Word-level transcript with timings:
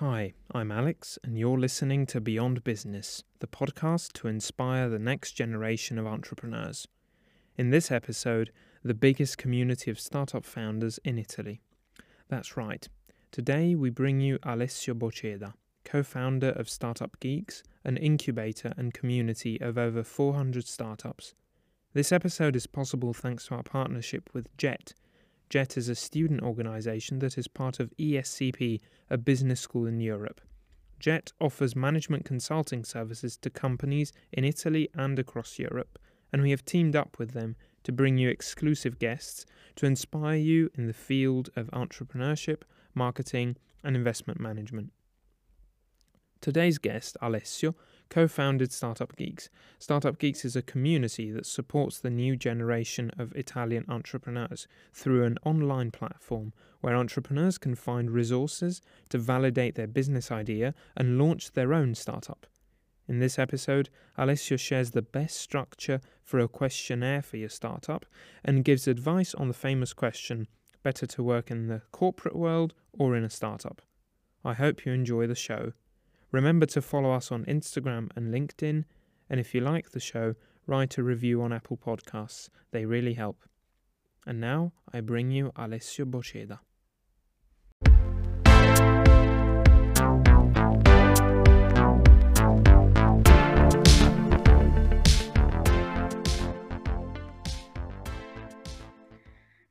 Hi, 0.00 0.34
I'm 0.52 0.70
Alex, 0.70 1.18
and 1.24 1.38
you're 1.38 1.58
listening 1.58 2.04
to 2.08 2.20
Beyond 2.20 2.62
Business, 2.64 3.24
the 3.38 3.46
podcast 3.46 4.12
to 4.12 4.28
inspire 4.28 4.90
the 4.90 4.98
next 4.98 5.32
generation 5.32 5.96
of 5.98 6.06
entrepreneurs. 6.06 6.86
In 7.56 7.70
this 7.70 7.90
episode, 7.90 8.52
the 8.84 8.92
biggest 8.92 9.38
community 9.38 9.90
of 9.90 9.98
startup 9.98 10.44
founders 10.44 11.00
in 11.02 11.18
Italy. 11.18 11.62
That's 12.28 12.58
right. 12.58 12.86
Today, 13.32 13.74
we 13.74 13.88
bring 13.88 14.20
you 14.20 14.38
Alessio 14.42 14.92
Boceda, 14.92 15.54
co 15.82 16.02
founder 16.02 16.50
of 16.50 16.68
Startup 16.68 17.18
Geeks, 17.18 17.62
an 17.82 17.96
incubator 17.96 18.74
and 18.76 18.92
community 18.92 19.58
of 19.62 19.78
over 19.78 20.04
400 20.04 20.66
startups. 20.66 21.32
This 21.94 22.12
episode 22.12 22.54
is 22.54 22.66
possible 22.66 23.14
thanks 23.14 23.46
to 23.46 23.54
our 23.54 23.62
partnership 23.62 24.28
with 24.34 24.54
JET 24.58 24.92
JET 25.48 25.76
is 25.76 25.88
a 25.88 25.94
student 25.94 26.42
organisation 26.42 27.20
that 27.20 27.38
is 27.38 27.46
part 27.46 27.78
of 27.78 27.92
ESCP, 27.98 28.80
a 29.08 29.16
business 29.16 29.60
school 29.60 29.86
in 29.86 30.00
Europe. 30.00 30.40
JET 30.98 31.32
offers 31.40 31.76
management 31.76 32.24
consulting 32.24 32.84
services 32.84 33.36
to 33.36 33.50
companies 33.50 34.12
in 34.32 34.44
Italy 34.44 34.88
and 34.94 35.18
across 35.18 35.58
Europe, 35.58 35.98
and 36.32 36.42
we 36.42 36.50
have 36.50 36.64
teamed 36.64 36.96
up 36.96 37.18
with 37.18 37.32
them 37.32 37.54
to 37.84 37.92
bring 37.92 38.18
you 38.18 38.28
exclusive 38.28 38.98
guests 38.98 39.46
to 39.76 39.86
inspire 39.86 40.36
you 40.36 40.70
in 40.74 40.86
the 40.86 40.92
field 40.92 41.50
of 41.54 41.70
entrepreneurship, 41.70 42.62
marketing, 42.94 43.56
and 43.84 43.94
investment 43.94 44.40
management. 44.40 44.90
Today's 46.40 46.78
guest, 46.78 47.16
Alessio, 47.22 47.76
co 48.08 48.28
founded 48.28 48.72
Startup 48.72 49.14
Geeks. 49.16 49.48
Startup 49.78 50.18
Geeks 50.18 50.44
is 50.44 50.56
a 50.56 50.62
community 50.62 51.30
that 51.30 51.46
supports 51.46 51.98
the 51.98 52.10
new 52.10 52.36
generation 52.36 53.10
of 53.18 53.34
Italian 53.34 53.84
entrepreneurs 53.88 54.66
through 54.92 55.24
an 55.24 55.38
online 55.44 55.90
platform 55.90 56.52
where 56.80 56.96
entrepreneurs 56.96 57.58
can 57.58 57.74
find 57.74 58.10
resources 58.10 58.80
to 59.08 59.18
validate 59.18 59.74
their 59.74 59.86
business 59.86 60.30
idea 60.30 60.74
and 60.96 61.18
launch 61.18 61.52
their 61.52 61.74
own 61.74 61.94
startup. 61.94 62.46
In 63.08 63.20
this 63.20 63.38
episode, 63.38 63.88
Alessio 64.16 64.56
shares 64.56 64.90
the 64.90 65.02
best 65.02 65.36
structure 65.36 66.00
for 66.24 66.40
a 66.40 66.48
questionnaire 66.48 67.22
for 67.22 67.36
your 67.36 67.48
startup 67.48 68.04
and 68.44 68.64
gives 68.64 68.88
advice 68.88 69.34
on 69.34 69.48
the 69.48 69.54
famous 69.54 69.92
question 69.92 70.48
better 70.82 71.06
to 71.06 71.22
work 71.22 71.50
in 71.50 71.66
the 71.66 71.82
corporate 71.92 72.36
world 72.36 72.74
or 72.92 73.16
in 73.16 73.24
a 73.24 73.30
startup. 73.30 73.82
I 74.44 74.54
hope 74.54 74.84
you 74.84 74.92
enjoy 74.92 75.26
the 75.26 75.34
show. 75.34 75.72
Remember 76.32 76.66
to 76.66 76.82
follow 76.82 77.12
us 77.12 77.30
on 77.30 77.44
Instagram 77.44 78.10
and 78.16 78.34
LinkedIn, 78.34 78.84
and 79.30 79.40
if 79.40 79.54
you 79.54 79.60
like 79.60 79.90
the 79.90 80.00
show, 80.00 80.34
write 80.66 80.98
a 80.98 81.02
review 81.02 81.40
on 81.40 81.52
Apple 81.52 81.76
Podcasts. 81.76 82.48
They 82.72 82.84
really 82.84 83.14
help. 83.14 83.44
And 84.26 84.40
now 84.40 84.72
I 84.92 85.00
bring 85.00 85.30
you 85.30 85.52
Alessio 85.54 86.04
Boceda. 86.04 86.58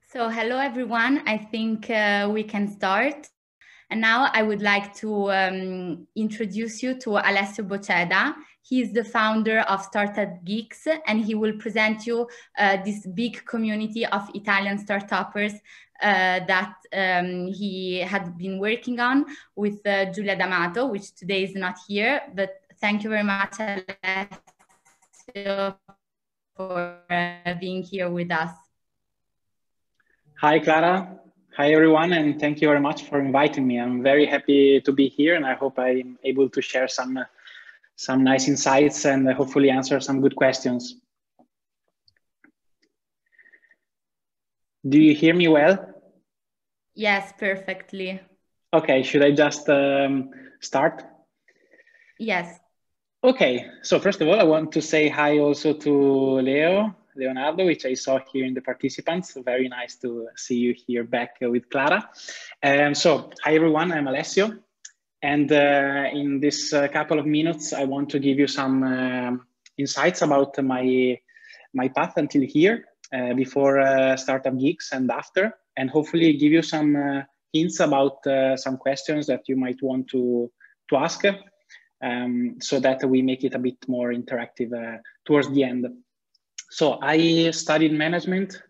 So, 0.07 0.29
hello 0.29 0.57
everyone. 0.57 1.21
I 1.27 1.37
think 1.37 1.89
uh, 1.89 2.29
we 2.31 2.43
can 2.43 2.69
start. 2.69 3.27
And 3.89 4.01
now 4.01 4.29
I 4.33 4.41
would 4.41 4.61
like 4.61 4.95
to 4.95 5.31
um, 5.31 6.07
introduce 6.15 6.81
you 6.81 6.97
to 6.99 7.17
Alessio 7.17 7.65
Boceda. 7.65 8.33
He 8.61 8.81
is 8.81 8.93
the 8.93 9.03
founder 9.03 9.59
of 9.59 9.83
Startup 9.83 10.43
Geeks, 10.43 10.87
and 11.05 11.23
he 11.23 11.35
will 11.35 11.53
present 11.57 12.07
you 12.07 12.27
uh, 12.57 12.77
this 12.83 13.05
big 13.05 13.45
community 13.45 14.05
of 14.07 14.27
Italian 14.33 14.79
startuppers 14.79 15.53
uh, 16.01 16.39
that 16.47 16.73
um, 16.93 17.47
he 17.47 17.99
had 17.99 18.37
been 18.37 18.59
working 18.59 18.99
on 18.99 19.25
with 19.55 19.85
uh, 19.85 20.11
Giulia 20.11 20.35
D'Amato, 20.35 20.87
which 20.87 21.13
today 21.13 21.43
is 21.43 21.55
not 21.55 21.75
here. 21.87 22.21
But 22.33 22.59
thank 22.81 23.03
you 23.03 23.11
very 23.11 23.23
much, 23.23 23.59
Alessio, 23.59 25.77
for 26.57 26.97
uh, 27.09 27.53
being 27.59 27.83
here 27.83 28.09
with 28.09 28.31
us. 28.31 28.51
Hi, 30.41 30.59
Clara. 30.59 31.19
Hi, 31.57 31.71
everyone, 31.71 32.11
and 32.11 32.37
thank 32.37 32.59
you 32.59 32.67
very 32.67 32.81
much 32.81 33.03
for 33.03 33.17
inviting 33.17 33.65
me. 33.65 33.79
I'm 33.79 34.03
very 34.03 34.25
happy 34.25 34.81
to 34.81 34.91
be 34.91 35.07
here, 35.07 35.35
and 35.35 35.45
I 35.45 35.53
hope 35.53 35.79
I'm 35.79 36.19
able 36.21 36.49
to 36.49 36.61
share 36.61 36.89
some, 36.89 37.17
some 37.95 38.25
nice 38.25 38.49
insights 38.49 39.05
and 39.05 39.31
hopefully 39.31 39.69
answer 39.69 40.01
some 40.01 40.19
good 40.19 40.35
questions. 40.35 40.95
Do 44.85 44.99
you 44.99 45.15
hear 45.15 45.33
me 45.33 45.47
well? 45.47 45.77
Yes, 46.93 47.31
perfectly. 47.39 48.19
Okay, 48.73 49.03
should 49.03 49.23
I 49.23 49.31
just 49.31 49.69
um, 49.69 50.31
start? 50.59 51.05
Yes. 52.19 52.59
Okay, 53.23 53.65
so 53.81 54.01
first 54.01 54.19
of 54.19 54.27
all, 54.27 54.41
I 54.41 54.43
want 54.43 54.73
to 54.73 54.81
say 54.81 55.07
hi 55.07 55.39
also 55.39 55.71
to 55.71 56.41
Leo 56.41 56.93
Leonardo, 57.15 57.65
which 57.65 57.85
I 57.85 57.93
saw 57.93 58.19
here 58.31 58.45
in 58.45 58.53
the 58.53 58.61
participants. 58.61 59.37
Very 59.43 59.67
nice 59.67 59.95
to 59.97 60.27
see 60.35 60.57
you 60.57 60.75
here 60.85 61.03
back 61.03 61.37
with 61.41 61.69
Clara. 61.69 62.09
Um, 62.61 62.93
so, 62.93 63.31
hi 63.43 63.55
everyone, 63.55 63.91
I'm 63.91 64.07
Alessio. 64.07 64.51
And 65.21 65.51
uh, 65.51 66.05
in 66.13 66.39
this 66.39 66.73
uh, 66.73 66.87
couple 66.87 67.17
of 67.17 67.25
minutes, 67.25 67.73
I 67.73 67.85
want 67.85 68.09
to 68.09 68.19
give 68.19 68.37
you 68.37 68.47
some 68.47 68.83
uh, 68.83 69.31
insights 69.77 70.21
about 70.21 70.61
my, 70.63 71.17
my 71.73 71.87
path 71.87 72.17
until 72.17 72.43
here, 72.43 72.85
uh, 73.13 73.33
before 73.33 73.79
uh, 73.79 74.15
Startup 74.17 74.55
Geeks 74.57 74.91
and 74.91 75.09
after, 75.09 75.53
and 75.77 75.89
hopefully 75.89 76.33
give 76.33 76.51
you 76.51 76.61
some 76.61 76.95
uh, 76.95 77.21
hints 77.53 77.79
about 77.79 78.17
some 78.57 78.77
questions 78.77 79.27
that 79.27 79.47
you 79.47 79.55
might 79.55 79.81
want 79.81 80.07
to, 80.09 80.51
to 80.89 80.97
ask 80.97 81.23
um, 82.03 82.57
so 82.59 82.79
that 82.79 83.03
we 83.09 83.21
make 83.21 83.43
it 83.43 83.55
a 83.55 83.59
bit 83.59 83.77
more 83.87 84.13
interactive 84.13 84.99
towards 85.25 85.49
the 85.51 85.63
end. 85.63 85.87
So 86.75 86.99
I 87.01 87.51
studied 87.51 87.93
management 87.93 88.61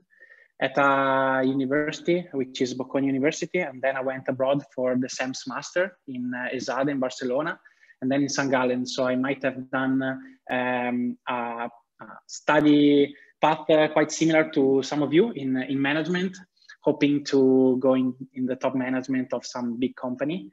at 0.61 0.77
a 0.77 1.41
university, 1.43 2.27
which 2.33 2.61
is 2.61 2.75
Bocconi 2.75 3.07
University, 3.07 3.61
and 3.61 3.81
then 3.81 3.97
I 3.97 4.01
went 4.01 4.27
abroad 4.27 4.61
for 4.75 4.95
the 4.95 5.07
CEMS 5.07 5.47
Master 5.47 5.97
in 6.07 6.31
uh, 6.31 6.55
ESADE 6.55 6.91
in 6.91 6.99
Barcelona, 6.99 7.59
and 8.03 8.11
then 8.11 8.21
in 8.21 8.29
St. 8.29 8.51
Gallen. 8.51 8.85
So 8.85 9.07
I 9.07 9.15
might 9.15 9.41
have 9.43 9.71
done 9.71 10.03
um, 10.51 11.17
a, 11.27 11.33
a, 11.33 12.05
study 12.27 13.15
path 13.41 13.67
uh, 13.71 13.87
quite 13.87 14.11
similar 14.11 14.51
to 14.51 14.83
some 14.83 15.01
of 15.01 15.11
you 15.11 15.31
in, 15.31 15.57
in 15.63 15.81
management, 15.81 16.37
hoping 16.81 17.25
to 17.25 17.77
go 17.79 17.95
in, 17.95 18.13
in 18.35 18.45
the 18.45 18.55
top 18.55 18.75
management 18.75 19.33
of 19.33 19.43
some 19.47 19.79
big 19.79 19.95
company. 19.95 20.51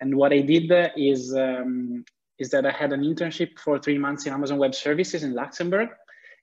And 0.00 0.16
what 0.16 0.32
I 0.32 0.40
did 0.40 0.72
is, 0.96 1.34
um, 1.34 2.02
is 2.38 2.48
that 2.48 2.64
I 2.64 2.70
had 2.70 2.94
an 2.94 3.02
internship 3.02 3.58
for 3.58 3.78
three 3.78 3.98
months 3.98 4.24
in 4.24 4.32
Amazon 4.32 4.56
Web 4.56 4.74
Services 4.74 5.22
in 5.22 5.34
Luxembourg, 5.34 5.90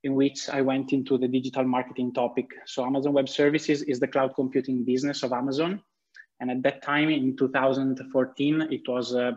in 0.03 0.16
which 0.16 0.50
I 0.50 0.62
went 0.62 0.94
into 0.94 1.17
the 1.17 1.28
digital 1.28 1.63
marketing 1.63 2.13
topic. 2.13 2.50
So 2.66 2.85
Amazon 2.85 3.13
Web 3.13 3.29
Services 3.29 3.84
is 3.84 4.00
the 4.00 4.07
cloud 4.07 4.34
computing 4.35 4.84
business 4.84 5.23
of 5.23 5.31
Amazon. 5.31 5.81
And 6.39 6.50
at 6.50 6.63
that 6.63 6.81
time 6.81 7.09
in 7.09 7.38
2014, 7.38 8.67
it 8.72 8.88
was 8.88 9.13
uh, 9.13 9.34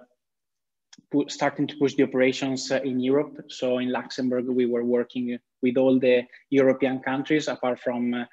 starting 1.29 1.67
to 1.67 1.77
push 1.77 1.95
the 1.95 2.05
operations 2.05 2.71
uh, 2.71 2.81
in 2.83 2.99
Europe. 2.99 3.45
So 3.49 3.79
in 3.79 3.93
Luxembourg, 3.93 4.47
we 4.47 4.65
were 4.65 4.85
working 4.85 5.39
with 5.63 5.77
all 5.77 5.99
the 5.99 6.23
European 6.51 7.01
countries, 7.01 7.49
apart 7.49 7.79
from 7.81 8.15
uh, 8.15 8.25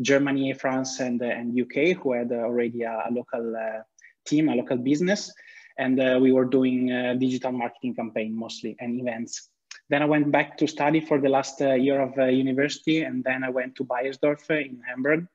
Germany, 0.00 0.54
France, 0.54 1.00
and, 1.00 1.20
uh, 1.22 1.26
and 1.26 1.58
UK, 1.58 1.96
who 1.96 2.12
had 2.12 2.32
uh, 2.32 2.36
already 2.36 2.82
a, 2.82 3.04
a 3.08 3.10
local 3.12 3.54
uh, 3.54 3.82
team, 4.26 4.48
a 4.48 4.54
local 4.54 4.78
business. 4.78 5.32
And 5.76 5.98
we 6.22 6.30
were 6.30 6.44
doing 6.44 6.86
digital 7.18 7.50
marketing 7.50 7.96
campaign 7.96 8.32
mostly 8.32 8.76
and 8.78 9.00
events. 9.00 9.50
Then 9.90 10.02
I 10.02 10.06
went 10.06 10.30
back 10.30 10.56
to 10.58 10.66
study 10.66 11.00
for 11.00 11.20
the 11.20 11.28
last 11.28 11.60
uh, 11.60 11.74
year 11.74 12.00
of 12.00 12.18
uh, 12.18 12.24
university, 12.24 13.02
and 13.02 13.22
then 13.22 13.44
I 13.44 13.50
went 13.50 13.76
to 13.76 13.84
Beiersdorf 13.84 14.48
in 14.50 14.80
Hamburg 14.88 15.26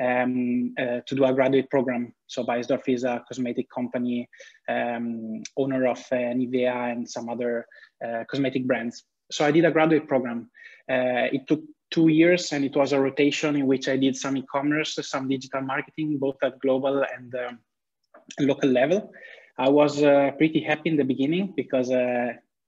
um, 0.00 0.74
uh, 0.78 1.00
to 1.06 1.14
do 1.14 1.24
a 1.24 1.32
graduate 1.32 1.70
program. 1.70 2.14
So 2.26 2.44
Beiersdorf 2.44 2.88
is 2.88 3.04
a 3.04 3.24
cosmetic 3.26 3.68
company, 3.68 4.28
um, 4.68 5.42
owner 5.56 5.86
of 5.86 5.98
uh, 6.12 6.16
Nivea 6.16 6.92
and 6.92 7.08
some 7.08 7.28
other 7.28 7.66
uh, 8.04 8.24
cosmetic 8.30 8.66
brands. 8.66 9.04
So 9.32 9.44
I 9.44 9.50
did 9.50 9.64
a 9.64 9.72
graduate 9.72 10.06
program. 10.06 10.50
Uh, 10.88 11.26
it 11.32 11.48
took 11.48 11.62
two 11.90 12.08
years, 12.08 12.52
and 12.52 12.64
it 12.64 12.76
was 12.76 12.92
a 12.92 13.00
rotation 13.00 13.56
in 13.56 13.66
which 13.66 13.88
I 13.88 13.96
did 13.96 14.16
some 14.16 14.36
e-commerce, 14.36 14.98
some 15.02 15.28
digital 15.28 15.62
marketing, 15.62 16.18
both 16.18 16.36
at 16.44 16.60
global 16.60 17.04
and 17.16 17.34
um, 17.34 17.58
local 18.38 18.70
level. 18.70 19.12
I 19.58 19.68
was 19.68 20.00
pretty 20.36 20.60
happy 20.60 20.90
in 20.90 20.96
the 20.96 21.04
beginning 21.04 21.54
because 21.56 21.90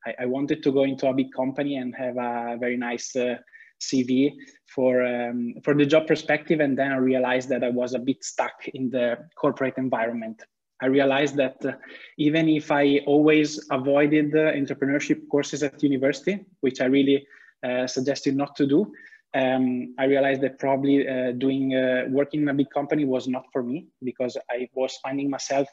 I, 0.06 0.14
I, 0.20 0.26
wanted 0.26 0.62
to 0.62 0.72
go 0.72 0.84
into 0.84 1.08
a 1.08 1.14
big 1.14 1.32
company 1.32 1.76
and 1.76 1.94
have 1.96 2.16
a 2.16 2.56
very 2.58 2.76
nice 2.76 3.14
uh, 3.16 3.36
CV 3.80 4.32
for 4.66 5.04
um, 5.04 5.54
for 5.64 5.74
the 5.74 5.86
job 5.86 6.06
perspective, 6.06 6.60
and 6.60 6.76
then 6.76 6.92
I 6.92 6.96
realized 6.96 7.48
that 7.50 7.64
I 7.64 7.70
was 7.70 7.94
a 7.94 7.98
bit 7.98 8.24
stuck 8.24 8.66
in 8.74 8.90
the 8.90 9.18
corporate 9.36 9.78
environment. 9.78 10.42
I 10.80 10.86
realized 10.86 11.36
that 11.36 11.64
uh, 11.64 11.72
even 12.18 12.48
if 12.48 12.70
I 12.70 12.98
always 13.06 13.66
avoided 13.70 14.32
entrepreneurship 14.32 15.28
courses 15.28 15.62
at 15.62 15.82
university, 15.82 16.46
which 16.60 16.80
I 16.80 16.86
really 16.86 17.26
uh, 17.64 17.86
suggested 17.86 18.36
not 18.36 18.54
to 18.56 18.66
do, 18.66 18.92
um, 19.34 19.94
I 19.98 20.04
realized 20.04 20.40
that 20.42 20.58
probably 20.58 21.06
uh, 21.06 21.32
doing 21.32 21.74
uh, 21.74 22.04
working 22.08 22.42
in 22.42 22.48
a 22.48 22.54
big 22.54 22.70
company 22.70 23.04
was 23.04 23.28
not 23.28 23.44
for 23.52 23.62
me 23.62 23.88
because 24.02 24.36
I 24.50 24.68
was 24.74 24.96
finding 25.02 25.28
myself 25.28 25.68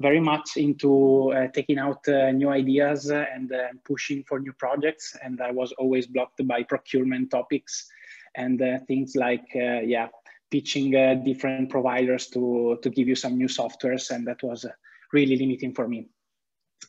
very 0.00 0.20
much 0.20 0.56
into 0.56 1.32
uh, 1.32 1.48
taking 1.48 1.78
out 1.78 2.06
uh, 2.08 2.30
new 2.30 2.50
ideas 2.50 3.10
and 3.10 3.52
uh, 3.52 3.68
pushing 3.84 4.24
for 4.24 4.40
new 4.40 4.52
projects. 4.52 5.16
And 5.22 5.40
I 5.40 5.50
was 5.50 5.72
always 5.72 6.06
blocked 6.06 6.46
by 6.46 6.62
procurement 6.62 7.30
topics 7.30 7.86
and 8.34 8.60
uh, 8.60 8.78
things 8.86 9.14
like, 9.16 9.46
uh, 9.54 9.80
yeah, 9.80 10.08
pitching 10.50 10.90
different 11.24 11.70
providers 11.70 12.28
to, 12.28 12.78
to 12.82 12.90
give 12.90 13.08
you 13.08 13.16
some 13.16 13.36
new 13.36 13.48
softwares. 13.48 14.10
And 14.10 14.26
that 14.26 14.42
was 14.42 14.66
really 15.12 15.36
limiting 15.36 15.74
for 15.74 15.88
me. 15.88 16.08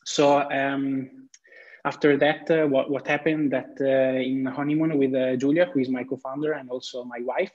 So 0.06 0.50
um, 0.52 1.30
after 1.86 2.18
that, 2.18 2.50
uh, 2.50 2.68
what, 2.68 2.90
what 2.90 3.08
happened 3.08 3.52
that 3.52 3.78
uh, 3.80 4.20
in 4.20 4.46
honeymoon 4.46 4.98
with 4.98 5.14
uh, 5.14 5.36
Julia, 5.36 5.66
who 5.66 5.80
is 5.80 5.90
my 5.90 6.04
co-founder 6.04 6.54
and 6.54 6.70
also 6.70 7.04
my 7.06 7.20
wife, 7.22 7.52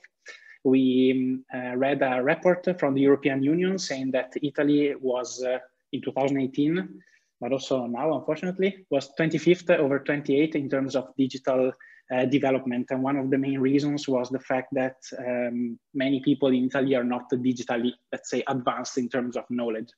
we 0.63 1.43
um, 1.53 1.79
read 1.79 2.01
a 2.01 2.21
report 2.21 2.67
from 2.79 2.93
the 2.93 3.01
European 3.01 3.41
Union 3.43 3.77
saying 3.77 4.11
that 4.11 4.33
Italy 4.41 4.93
was 4.99 5.43
in 5.91 6.01
2018, 6.01 7.01
but 7.39 7.51
also 7.51 7.87
now, 7.87 8.17
unfortunately, 8.17 8.85
was 8.89 9.11
25th 9.19 9.77
over 9.77 9.99
28 9.99 10.55
in 10.55 10.69
terms 10.69 10.95
of 10.95 11.13
digital 11.17 11.71
uh, 12.13 12.25
development. 12.25 12.87
And 12.89 13.01
one 13.01 13.17
of 13.17 13.29
the 13.29 13.37
main 13.37 13.59
reasons 13.59 14.07
was 14.07 14.29
the 14.29 14.39
fact 14.39 14.67
that 14.73 14.97
um, 15.17 15.79
many 15.93 16.19
people 16.19 16.49
in 16.49 16.65
Italy 16.65 16.95
are 16.95 17.03
not 17.03 17.29
digitally, 17.31 17.93
let's 18.11 18.29
say, 18.29 18.43
advanced 18.47 18.97
in 18.97 19.09
terms 19.09 19.37
of 19.37 19.45
knowledge. 19.49 19.89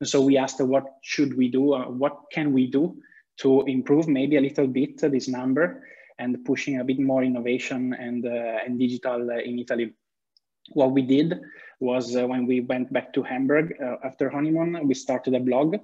And 0.00 0.08
so 0.08 0.20
we 0.20 0.36
asked, 0.36 0.60
what 0.60 0.84
should 1.02 1.36
we 1.36 1.48
do? 1.48 1.74
Uh, 1.74 1.86
what 1.86 2.16
can 2.32 2.52
we 2.52 2.66
do 2.66 2.96
to 3.38 3.62
improve 3.62 4.06
maybe 4.08 4.36
a 4.36 4.40
little 4.40 4.66
bit 4.66 4.98
this 4.98 5.28
number 5.28 5.84
and 6.18 6.44
pushing 6.44 6.78
a 6.78 6.84
bit 6.84 7.00
more 7.00 7.24
innovation 7.24 7.94
and, 7.94 8.26
uh, 8.26 8.58
and 8.64 8.78
digital 8.78 9.30
uh, 9.30 9.38
in 9.38 9.58
Italy. 9.58 9.92
What 10.74 10.92
we 10.92 11.02
did 11.02 11.40
was 11.80 12.16
uh, 12.16 12.26
when 12.26 12.46
we 12.46 12.60
went 12.60 12.92
back 12.92 13.12
to 13.14 13.22
Hamburg 13.22 13.74
uh, 13.82 13.96
after 14.04 14.30
honeymoon, 14.30 14.86
we 14.86 14.94
started 14.94 15.34
a 15.34 15.40
blog, 15.40 15.76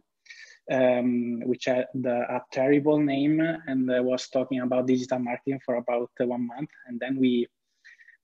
um, 0.71 1.41
which 1.47 1.65
had 1.65 1.87
a 2.05 2.41
terrible 2.53 2.99
name 2.99 3.41
and 3.41 3.91
uh, 3.91 4.03
was 4.03 4.29
talking 4.29 4.61
about 4.61 4.87
digital 4.87 5.19
marketing 5.19 5.61
for 5.65 5.77
about 5.77 6.11
uh, 6.21 6.27
one 6.27 6.47
month. 6.47 6.71
And 6.87 7.01
then 7.01 7.17
we, 7.19 7.49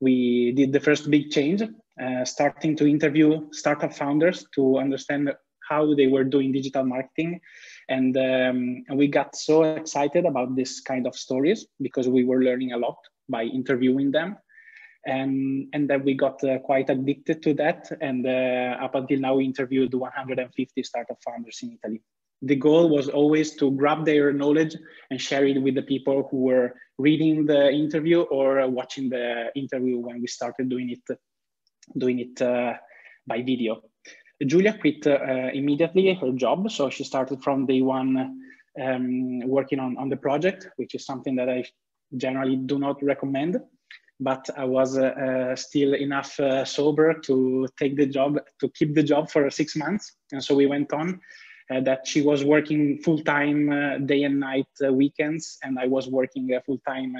we 0.00 0.52
did 0.52 0.72
the 0.72 0.80
first 0.80 1.10
big 1.10 1.30
change, 1.30 1.62
starting 2.24 2.76
to 2.76 2.86
interview 2.86 3.48
startup 3.52 3.92
founders 3.92 4.46
to 4.54 4.78
understand 4.78 5.32
how 5.68 5.94
they 5.94 6.06
were 6.06 6.24
doing 6.24 6.52
digital 6.52 6.84
marketing 6.84 7.40
and, 7.88 8.16
um, 8.16 8.84
and 8.88 8.98
we 8.98 9.08
got 9.08 9.34
so 9.36 9.62
excited 9.62 10.24
about 10.24 10.54
this 10.56 10.80
kind 10.80 11.06
of 11.06 11.14
stories 11.14 11.66
because 11.80 12.08
we 12.08 12.24
were 12.24 12.42
learning 12.42 12.72
a 12.72 12.76
lot 12.76 12.96
by 13.28 13.44
interviewing 13.44 14.10
them 14.10 14.36
and 15.06 15.68
and 15.72 15.88
then 15.88 16.04
we 16.04 16.14
got 16.14 16.42
uh, 16.44 16.58
quite 16.60 16.88
addicted 16.90 17.42
to 17.42 17.54
that 17.54 17.90
and 18.00 18.26
uh, 18.26 18.76
up 18.82 18.94
until 18.94 19.20
now 19.20 19.34
we 19.34 19.44
interviewed 19.44 19.92
150 19.94 20.82
startup 20.82 21.18
founders 21.24 21.58
in 21.62 21.72
italy 21.72 22.02
the 22.42 22.56
goal 22.56 22.88
was 22.88 23.08
always 23.08 23.54
to 23.56 23.70
grab 23.72 24.04
their 24.04 24.32
knowledge 24.32 24.76
and 25.10 25.20
share 25.20 25.46
it 25.46 25.60
with 25.62 25.74
the 25.74 25.82
people 25.82 26.28
who 26.30 26.42
were 26.42 26.74
reading 26.98 27.46
the 27.46 27.70
interview 27.70 28.22
or 28.22 28.68
watching 28.68 29.08
the 29.08 29.50
interview 29.54 29.98
when 29.98 30.20
we 30.20 30.26
started 30.26 30.68
doing 30.68 30.90
it 30.90 31.18
doing 31.98 32.18
it 32.20 32.40
uh, 32.42 32.74
by 33.26 33.42
video 33.42 33.82
Julia 34.44 34.76
quit 34.76 35.06
uh, 35.06 35.50
immediately 35.54 36.12
her 36.14 36.32
job. 36.32 36.70
So 36.70 36.90
she 36.90 37.04
started 37.04 37.42
from 37.42 37.66
day 37.66 37.82
one 37.82 38.40
um, 38.82 39.40
working 39.46 39.78
on, 39.78 39.96
on 39.96 40.08
the 40.08 40.16
project, 40.16 40.68
which 40.76 40.94
is 40.94 41.06
something 41.06 41.36
that 41.36 41.48
I 41.48 41.64
generally 42.16 42.56
do 42.56 42.78
not 42.78 43.02
recommend. 43.02 43.58
But 44.20 44.48
I 44.56 44.64
was 44.64 44.96
uh, 44.96 45.06
uh, 45.06 45.56
still 45.56 45.94
enough 45.94 46.38
uh, 46.38 46.64
sober 46.64 47.14
to 47.20 47.66
take 47.78 47.96
the 47.96 48.06
job, 48.06 48.38
to 48.60 48.68
keep 48.70 48.94
the 48.94 49.02
job 49.02 49.30
for 49.30 49.50
six 49.50 49.74
months. 49.76 50.12
And 50.32 50.42
so 50.42 50.54
we 50.54 50.66
went 50.66 50.92
on. 50.92 51.20
That 51.70 52.06
she 52.06 52.20
was 52.20 52.44
working 52.44 52.98
full 52.98 53.20
time, 53.20 54.06
day 54.06 54.24
and 54.24 54.38
night, 54.38 54.68
weekends, 54.92 55.56
and 55.62 55.78
I 55.78 55.86
was 55.86 56.08
working 56.08 56.56
full 56.66 56.78
time 56.86 57.16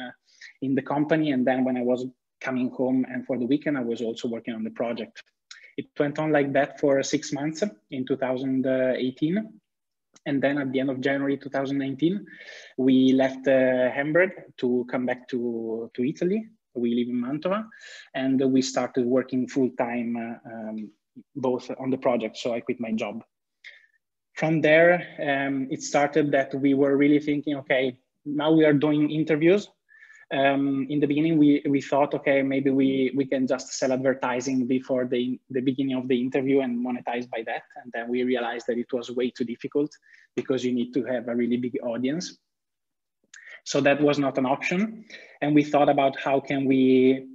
in 0.61 0.75
the 0.75 0.83
company. 0.83 1.33
And 1.33 1.47
then 1.47 1.65
when 1.65 1.79
I 1.79 1.81
was 1.81 2.07
coming 2.43 2.71
home 2.71 3.07
and 3.11 3.27
for 3.27 3.39
the 3.39 3.47
weekend, 3.47 3.79
I 3.79 3.81
was 3.81 4.03
also 4.03 4.29
working 4.29 4.55
on 4.55 4.63
the 4.63 4.71
project. 4.71 5.23
It 5.77 5.87
went 5.99 6.19
on 6.19 6.31
like 6.31 6.53
that 6.53 6.79
for 6.79 7.03
six 7.03 7.33
months 7.33 7.65
in 7.91 8.07
2018. 8.07 9.61
And 10.27 10.43
then 10.43 10.59
at 10.59 10.73
the 10.73 10.81
end 10.81 10.91
of 10.91 11.01
January 11.01 11.37
2019, 11.37 12.25
we 12.79 13.13
left 13.13 13.47
uh, 13.49 13.91
Hamburg 13.91 14.31
to 14.59 14.87
come 14.91 15.07
back 15.07 15.29
to, 15.29 15.91
to 15.95 16.09
Italy. 16.09 16.49
We 16.75 16.95
live 16.95 17.09
in 17.09 17.23
Mantova 17.23 17.67
and 18.15 18.41
we 18.53 18.63
started 18.63 19.05
working 19.05 19.49
full 19.49 19.71
time 19.79 20.17
uh, 20.17 20.51
um, 20.51 20.91
both 21.37 21.71
on 21.79 21.91
the 21.91 21.99
project. 21.99 22.37
So 22.37 22.55
I 22.55 22.61
quit 22.61 22.81
my 22.81 22.93
job. 22.93 23.23
From 24.35 24.61
there, 24.61 24.95
um, 25.21 25.69
it 25.71 25.83
started 25.83 26.33
that 26.33 26.55
we 26.55 26.75
were 26.75 26.97
really 26.97 27.21
thinking, 27.21 27.57
okay, 27.59 27.99
now 28.25 28.51
we 28.51 28.65
are 28.65 28.73
doing 28.73 29.11
interviews 29.11 29.69
um, 30.33 30.87
in 30.91 31.01
the 31.01 31.07
beginning 31.07 31.39
we, 31.39 31.63
we 31.69 31.81
thought 31.81 32.15
okay 32.15 32.43
maybe 32.43 32.71
we, 32.71 33.13
we 33.15 33.27
can 33.27 33.47
just 33.47 33.73
sell 33.75 33.93
advertising 33.93 34.67
before 34.67 35.07
the, 35.07 35.39
the 35.51 35.61
beginning 35.61 35.97
of 35.97 36.09
the 36.09 36.21
interview 36.21 36.61
and 36.61 36.85
monetize 36.85 37.29
by 37.29 37.43
that 37.47 37.63
and 37.83 37.93
then 37.93 38.09
we 38.09 38.23
realized 38.23 38.67
that 38.67 38.79
it 38.79 38.93
was 38.93 39.11
way 39.11 39.31
too 39.31 39.45
difficult 39.45 39.91
because 40.37 40.65
you 40.65 40.73
need 40.73 40.93
to 40.93 41.05
have 41.05 41.29
a 41.29 41.35
really 41.35 41.57
big 41.57 41.79
audience 41.83 42.39
so 43.65 43.81
that 43.81 44.01
was 44.01 44.19
not 44.19 44.39
an 44.39 44.47
option 44.47 45.05
and 45.41 45.55
we 45.55 45.65
thought 45.65 45.89
about 45.89 46.19
how 46.19 46.41
can 46.41 46.65
we 46.65 47.27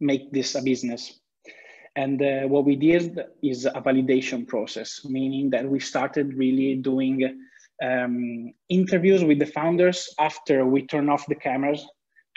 make 0.00 0.30
this 0.32 0.54
a 0.54 0.62
business 0.62 1.20
and 1.96 2.22
uh, 2.22 2.42
what 2.42 2.64
we 2.64 2.76
did 2.76 3.18
is 3.42 3.64
a 3.64 3.80
validation 3.80 4.46
process 4.46 5.00
meaning 5.04 5.50
that 5.50 5.68
we 5.68 5.80
started 5.80 6.34
really 6.34 6.76
doing 6.76 7.40
um, 7.82 8.52
interviews 8.68 9.24
with 9.24 9.38
the 9.38 9.46
founders 9.46 10.08
after 10.18 10.66
we 10.66 10.86
turn 10.86 11.08
off 11.08 11.26
the 11.26 11.34
cameras 11.34 11.86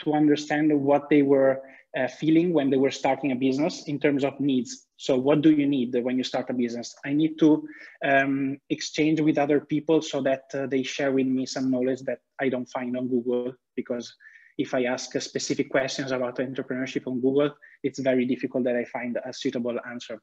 to 0.02 0.14
understand 0.14 0.72
what 0.72 1.08
they 1.10 1.22
were 1.22 1.60
uh, 1.96 2.08
feeling 2.08 2.52
when 2.52 2.70
they 2.70 2.76
were 2.76 2.90
starting 2.90 3.32
a 3.32 3.36
business 3.36 3.84
in 3.86 3.98
terms 3.98 4.24
of 4.24 4.38
needs. 4.40 4.86
So, 5.02 5.16
what 5.16 5.42
do 5.42 5.50
you 5.50 5.66
need 5.66 5.96
when 6.04 6.16
you 6.16 6.22
start 6.22 6.48
a 6.50 6.52
business? 6.52 6.94
I 7.04 7.12
need 7.12 7.36
to 7.40 7.66
um, 8.04 8.58
exchange 8.70 9.20
with 9.20 9.36
other 9.36 9.58
people 9.58 10.00
so 10.00 10.22
that 10.22 10.44
uh, 10.54 10.68
they 10.68 10.84
share 10.84 11.10
with 11.10 11.26
me 11.26 11.44
some 11.44 11.72
knowledge 11.72 12.02
that 12.02 12.20
I 12.40 12.48
don't 12.48 12.70
find 12.70 12.96
on 12.96 13.08
Google. 13.08 13.52
Because 13.74 14.14
if 14.58 14.74
I 14.74 14.84
ask 14.84 15.20
specific 15.20 15.70
questions 15.70 16.12
about 16.12 16.38
entrepreneurship 16.38 17.08
on 17.08 17.20
Google, 17.20 17.50
it's 17.82 17.98
very 17.98 18.26
difficult 18.26 18.62
that 18.62 18.76
I 18.76 18.84
find 18.84 19.18
a 19.24 19.32
suitable 19.32 19.76
answer. 19.90 20.22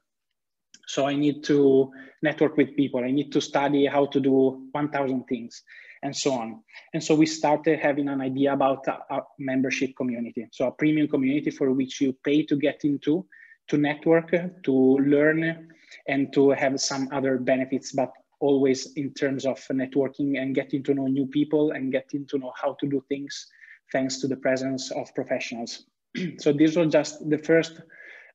So, 0.86 1.06
I 1.06 1.14
need 1.14 1.44
to 1.44 1.92
network 2.22 2.56
with 2.56 2.74
people, 2.74 3.04
I 3.04 3.10
need 3.10 3.32
to 3.32 3.40
study 3.42 3.84
how 3.84 4.06
to 4.06 4.18
do 4.18 4.66
1,000 4.72 5.24
things 5.24 5.62
and 6.02 6.16
so 6.16 6.32
on. 6.32 6.62
And 6.94 7.04
so 7.04 7.14
we 7.14 7.26
started 7.26 7.78
having 7.80 8.08
an 8.08 8.22
idea 8.22 8.54
about 8.54 8.86
a, 8.86 9.14
a, 9.14 9.20
membership 9.38 9.94
community. 9.94 10.48
So 10.50 10.68
a 10.68 10.72
premium 10.72 11.08
community 11.08 11.50
for 11.50 11.70
which 11.72 12.00
you 12.00 12.14
pay 12.24 12.46
to 12.46 12.56
get 12.56 12.80
into, 12.84 13.26
to 13.70 13.78
network, 13.78 14.30
to 14.64 14.72
learn, 14.98 15.68
and 16.06 16.32
to 16.32 16.50
have 16.50 16.80
some 16.80 17.08
other 17.12 17.38
benefits, 17.38 17.92
but 17.92 18.12
always 18.40 18.92
in 18.94 19.12
terms 19.12 19.44
of 19.44 19.58
networking 19.68 20.40
and 20.40 20.54
getting 20.54 20.82
to 20.82 20.94
know 20.94 21.06
new 21.06 21.26
people 21.26 21.72
and 21.72 21.92
getting 21.92 22.26
to 22.26 22.38
know 22.38 22.52
how 22.60 22.74
to 22.80 22.86
do 22.88 23.02
things 23.08 23.46
thanks 23.92 24.18
to 24.20 24.26
the 24.26 24.36
presence 24.36 24.90
of 24.90 25.14
professionals. 25.14 25.84
so 26.38 26.52
this 26.52 26.76
was 26.76 26.92
just 26.92 27.28
the 27.28 27.38
first, 27.38 27.80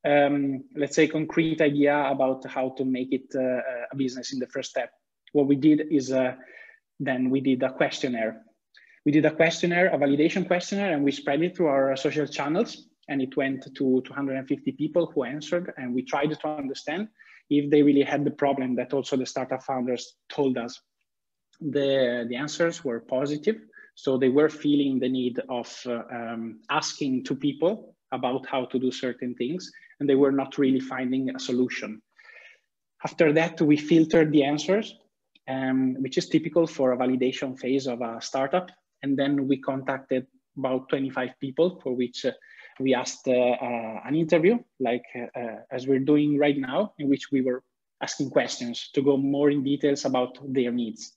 um, 0.06 0.64
let's 0.76 0.96
say, 0.96 1.08
concrete 1.08 1.62
idea 1.62 2.08
about 2.10 2.46
how 2.46 2.70
to 2.78 2.86
make 2.86 3.12
it 3.12 3.34
uh, 3.36 3.62
a 3.92 3.96
business 3.96 4.34
in 4.34 4.40
the 4.40 4.48
first 4.48 4.70
step. 4.70 4.92
What 5.34 5.48
we 5.48 5.56
did 5.56 5.88
is 5.92 6.12
uh, 6.12 6.36
then 7.00 7.30
we 7.30 7.42
did 7.42 7.64
a 7.64 7.72
questionnaire. 7.72 8.42
We 9.06 9.12
did 9.12 9.26
a 9.26 9.32
questionnaire, 9.32 9.88
a 9.88 9.98
validation 9.98 10.48
questionnaire, 10.48 10.94
and 10.94 11.04
we 11.04 11.12
spread 11.12 11.42
it 11.42 11.56
through 11.56 11.68
our 11.68 11.96
social 11.96 12.28
channels. 12.28 12.88
And 13.08 13.22
it 13.22 13.38
went 13.38 13.64
to 13.64 13.70
250 14.02 14.72
people 14.74 15.12
who 15.14 15.24
answered, 15.24 15.74
and 15.78 15.94
we 15.94 16.04
tried 16.04 16.32
to 16.32 16.48
understand 16.48 17.10
if 17.50 17.70
they 17.70 17.84
really 17.84 18.02
had 18.02 18.26
the 18.26 18.32
problem 18.32 18.76
that 18.76 18.94
also 18.94 19.16
the 19.16 19.26
startup 19.26 19.64
founders 19.64 20.16
told 20.30 20.58
us. 20.58 20.82
The, 21.62 22.26
the 22.28 22.36
answers 22.36 22.84
were 22.84 23.00
positive. 23.00 23.58
So 23.94 24.18
they 24.18 24.30
were 24.30 24.50
feeling 24.50 25.00
the 25.00 25.08
need 25.08 25.40
of 25.48 25.72
uh, 25.86 26.02
um, 26.12 26.60
asking 26.70 27.24
to 27.26 27.36
people 27.36 27.96
about 28.12 28.46
how 28.48 28.66
to 28.66 28.80
do 28.80 28.92
certain 28.92 29.36
things, 29.36 29.72
and 30.00 30.10
they 30.10 30.16
were 30.16 30.32
not 30.32 30.58
really 30.58 30.80
finding 30.80 31.34
a 31.34 31.40
solution. 31.40 32.02
After 33.04 33.32
that, 33.34 33.62
we 33.62 33.78
filtered 33.78 34.32
the 34.32 34.44
answers 34.44 34.96
um, 35.48 35.96
which 36.02 36.18
is 36.18 36.28
typical 36.28 36.68
for 36.68 36.94
a 36.94 36.98
validation 36.98 37.58
phase 37.58 37.88
of 37.88 38.02
a 38.02 38.20
startup. 38.22 38.72
And 39.04 39.18
then 39.18 39.48
we 39.48 39.58
contacted 39.58 40.26
about 40.58 40.90
25 40.90 41.30
people 41.40 41.80
for 41.82 41.94
which 41.94 42.26
uh, 42.26 42.32
we 42.80 42.94
asked 42.94 43.28
uh, 43.28 43.32
uh, 43.32 44.02
an 44.06 44.16
interview, 44.16 44.58
like 44.80 45.06
uh, 45.16 45.40
uh, 45.40 45.58
as 45.72 45.88
we're 45.88 46.00
doing 46.00 46.38
right 46.38 46.58
now, 46.58 46.94
in 47.00 47.10
which 47.10 47.32
we 47.32 47.42
were 47.42 47.64
asking 48.02 48.30
questions 48.30 48.90
to 48.94 49.02
go 49.02 49.18
more 49.18 49.50
in 49.50 49.64
details 49.64 50.06
about 50.06 50.38
their 50.54 50.72
needs. 50.72 51.14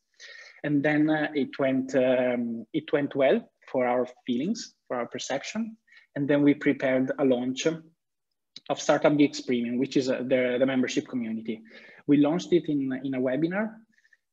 And 0.64 0.82
then 0.82 1.10
uh, 1.10 1.28
it 1.34 1.58
went 1.58 1.94
um, 1.94 2.66
it 2.72 2.92
went 2.92 3.14
well 3.14 3.48
for 3.70 3.86
our 3.86 4.06
feelings, 4.26 4.74
for 4.86 4.96
our 4.96 5.06
perception. 5.06 5.76
And 6.16 6.28
then 6.28 6.42
we 6.42 6.54
prepared 6.54 7.12
a 7.18 7.24
launch 7.24 7.66
of 7.66 8.80
Startup 8.80 9.16
Geeks 9.16 9.40
Premium, 9.40 9.78
which 9.78 9.96
is 9.96 10.06
the, 10.06 10.56
the 10.58 10.66
membership 10.66 11.06
community 11.06 11.62
We 12.06 12.16
launched 12.16 12.52
it 12.52 12.68
in, 12.68 12.98
in 13.04 13.14
a 13.14 13.20
webinar 13.20 13.70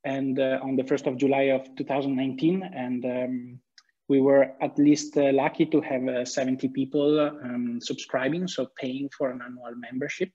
and 0.04 0.40
uh, 0.40 0.60
on 0.64 0.76
the 0.78 0.84
1st 0.84 1.08
of 1.08 1.18
July 1.18 1.52
of 1.52 1.68
2019. 1.76 2.64
And 2.64 3.06
um, 3.06 3.60
we 4.08 4.22
were 4.22 4.52
at 4.62 4.78
least 4.78 5.18
uh, 5.18 5.32
lucky 5.34 5.66
to 5.66 5.82
have 5.82 6.08
uh, 6.08 6.26
70 6.26 6.70
people 6.70 7.20
um, 7.20 7.80
subscribing, 7.82 8.48
so 8.48 8.68
paying 8.78 9.10
for 9.18 9.32
an 9.32 9.42
annual 9.42 9.76
membership 9.76 10.30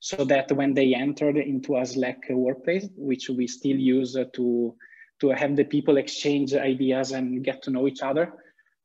so 0.00 0.24
that 0.24 0.50
when 0.52 0.74
they 0.74 0.94
entered 0.94 1.36
into 1.36 1.76
a 1.76 1.86
Slack 1.86 2.24
workplace, 2.30 2.88
which 2.96 3.28
we 3.28 3.46
still 3.46 3.76
use 3.76 4.16
to, 4.34 4.74
to 5.20 5.28
have 5.30 5.56
the 5.56 5.64
people 5.64 5.96
exchange 5.96 6.54
ideas 6.54 7.12
and 7.12 7.44
get 7.44 7.62
to 7.62 7.70
know 7.70 7.86
each 7.86 8.02
other, 8.02 8.32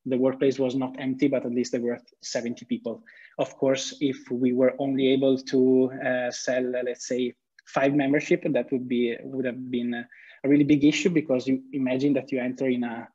the 0.05 0.17
workplace 0.17 0.57
was 0.57 0.75
not 0.75 0.95
empty, 0.99 1.27
but 1.27 1.45
at 1.45 1.51
least 1.51 1.71
there 1.71 1.81
were 1.81 1.99
70 2.21 2.65
people. 2.65 3.03
Of 3.37 3.55
course, 3.57 3.95
if 4.01 4.17
we 4.31 4.53
were 4.53 4.73
only 4.79 5.07
able 5.09 5.37
to 5.37 5.91
uh, 6.05 6.31
sell, 6.31 6.75
uh, 6.75 6.81
let's 6.83 7.07
say, 7.07 7.33
five 7.67 7.93
membership, 7.93 8.43
that 8.51 8.71
would 8.71 8.87
be 8.87 9.15
would 9.21 9.45
have 9.45 9.69
been 9.69 9.93
a 9.93 10.49
really 10.49 10.63
big 10.63 10.83
issue 10.83 11.09
because 11.09 11.47
you 11.47 11.61
imagine 11.73 12.13
that 12.13 12.31
you 12.31 12.39
enter 12.39 12.67
in 12.67 12.83
a 12.83 13.07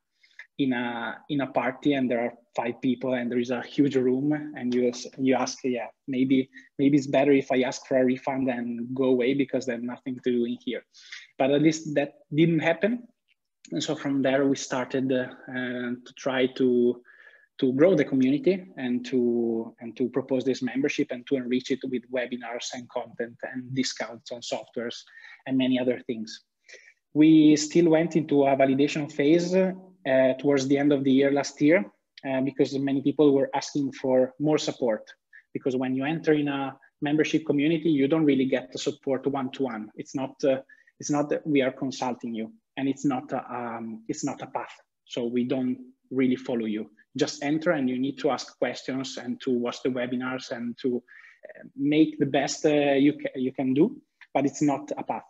in 0.58 0.72
a 0.72 1.18
in 1.28 1.42
a 1.42 1.46
party 1.46 1.92
and 1.94 2.10
there 2.10 2.20
are 2.20 2.32
five 2.54 2.80
people 2.80 3.12
and 3.12 3.30
there 3.30 3.38
is 3.38 3.50
a 3.50 3.62
huge 3.62 3.96
room 3.96 4.32
and 4.56 4.74
you 4.74 4.90
you 5.18 5.34
ask 5.34 5.58
yeah 5.64 5.88
maybe 6.08 6.48
maybe 6.78 6.96
it's 6.96 7.06
better 7.06 7.32
if 7.32 7.52
i 7.52 7.60
ask 7.60 7.86
for 7.86 7.98
a 7.98 8.04
refund 8.04 8.48
and 8.48 8.94
go 8.94 9.04
away 9.04 9.34
because 9.34 9.66
there's 9.66 9.82
nothing 9.82 10.18
to 10.24 10.30
do 10.32 10.44
in 10.44 10.56
here. 10.64 10.82
But 11.38 11.50
at 11.50 11.62
least 11.62 11.94
that 11.94 12.14
didn't 12.34 12.60
happen. 12.60 13.06
And 13.72 13.82
so 13.82 13.94
from 13.94 14.22
there 14.22 14.46
we 14.46 14.56
started 14.56 15.12
uh, 15.12 15.26
to 15.48 16.12
try 16.16 16.46
to 16.46 17.02
to 17.58 17.72
grow 17.72 17.94
the 17.94 18.04
community 18.04 18.66
and 18.76 19.04
to 19.06 19.74
and 19.80 19.96
to 19.96 20.08
propose 20.10 20.44
this 20.44 20.62
membership 20.62 21.08
and 21.10 21.26
to 21.26 21.36
enrich 21.36 21.70
it 21.70 21.80
with 21.90 22.02
webinars 22.10 22.68
and 22.74 22.88
content 22.90 23.36
and 23.42 23.74
discounts 23.74 24.30
on 24.30 24.40
softwares 24.40 24.96
and 25.46 25.56
many 25.58 25.78
other 25.78 26.00
things. 26.06 26.44
We 27.14 27.56
still 27.56 27.88
went 27.88 28.14
into 28.14 28.44
a 28.44 28.56
validation 28.56 29.10
phase 29.10 29.54
towards 30.40 30.68
the 30.68 30.78
end 30.78 30.92
of 30.92 31.02
the 31.04 31.10
year 31.10 31.32
last 31.32 31.60
year 31.60 31.84
uh, 32.28 32.40
because 32.40 32.76
many 32.78 33.02
people 33.02 33.34
were 33.34 33.50
asking 33.54 33.92
for 33.92 34.34
more 34.38 34.58
support. 34.58 35.02
Because 35.52 35.76
when 35.76 35.94
you 35.94 36.04
enter 36.04 36.32
in 36.32 36.48
a 36.48 36.76
membership 37.00 37.46
community, 37.46 37.90
you 37.90 38.08
don't 38.08 38.24
really 38.24 38.46
get 38.46 38.72
the 38.72 38.78
support 38.78 39.26
one 39.26 39.50
to 39.52 39.64
one. 39.64 39.90
It's 39.96 40.14
not 40.14 40.32
uh, 40.44 40.60
it's 40.98 41.10
not 41.10 41.28
that 41.30 41.46
we 41.46 41.62
are 41.62 41.72
consulting 41.72 42.34
you, 42.34 42.52
and 42.76 42.88
it's 42.88 43.04
not 43.04 43.30
a, 43.32 43.44
um, 43.54 44.04
it's 44.08 44.24
not 44.24 44.40
a 44.42 44.46
path. 44.46 44.72
So 45.04 45.24
we 45.24 45.44
don't 45.44 45.78
really 46.10 46.36
follow 46.36 46.64
you. 46.64 46.90
Just 47.16 47.42
enter, 47.42 47.72
and 47.72 47.88
you 47.88 47.98
need 47.98 48.18
to 48.18 48.30
ask 48.30 48.58
questions 48.58 49.18
and 49.18 49.40
to 49.42 49.50
watch 49.50 49.82
the 49.82 49.90
webinars 49.90 50.50
and 50.50 50.76
to 50.82 50.96
uh, 50.96 51.64
make 51.76 52.18
the 52.18 52.26
best 52.26 52.64
uh, 52.66 52.94
you 52.94 53.12
ca 53.12 53.30
you 53.34 53.52
can 53.52 53.74
do. 53.74 53.96
But 54.34 54.46
it's 54.46 54.62
not 54.62 54.90
a 54.96 55.02
path 55.02 55.28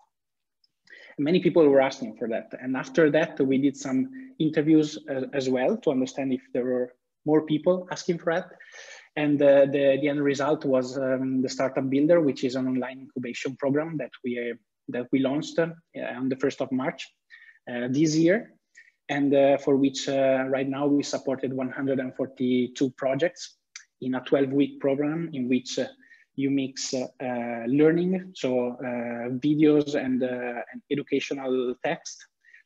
many 1.18 1.40
people 1.40 1.66
were 1.68 1.80
asking 1.80 2.16
for 2.16 2.28
that. 2.28 2.52
And 2.60 2.76
after 2.76 3.10
that, 3.10 3.40
we 3.40 3.58
did 3.58 3.76
some 3.76 4.10
interviews 4.38 4.98
uh, 5.08 5.22
as 5.32 5.48
well 5.48 5.76
to 5.78 5.90
understand 5.90 6.32
if 6.32 6.42
there 6.52 6.64
were 6.64 6.92
more 7.24 7.42
people 7.42 7.88
asking 7.90 8.18
for 8.18 8.34
that. 8.34 8.50
And 9.16 9.40
uh, 9.40 9.66
the, 9.66 9.98
the 10.00 10.08
end 10.08 10.22
result 10.22 10.64
was 10.64 10.98
um, 10.98 11.40
the 11.40 11.48
Startup 11.48 11.88
Builder, 11.88 12.20
which 12.20 12.44
is 12.44 12.54
an 12.54 12.66
online 12.66 13.00
incubation 13.00 13.56
program 13.56 13.96
that 13.96 14.10
we, 14.22 14.38
uh, 14.38 14.54
that 14.88 15.06
we 15.10 15.20
launched 15.20 15.58
uh, 15.58 15.68
on 16.16 16.28
the 16.28 16.36
1st 16.36 16.60
of 16.60 16.72
March 16.72 17.08
uh, 17.70 17.88
this 17.90 18.14
year. 18.14 18.52
And 19.08 19.32
for 19.60 19.76
which 19.76 20.08
right 20.08 20.68
now 20.68 20.88
we 20.88 21.04
supported 21.04 21.52
142 21.52 22.90
projects 22.90 23.56
in 24.00 24.16
a 24.16 24.20
12 24.20 24.48
week 24.48 24.80
program 24.80 25.30
in 25.32 25.48
which 25.48 25.78
you 26.36 26.50
mix 26.50 26.94
uh, 26.94 27.06
learning, 27.66 28.32
so 28.34 28.72
uh, 28.72 29.30
videos 29.40 29.94
and, 29.94 30.22
uh, 30.22 30.62
and, 30.70 30.82
educational 30.90 31.74
text 31.82 32.24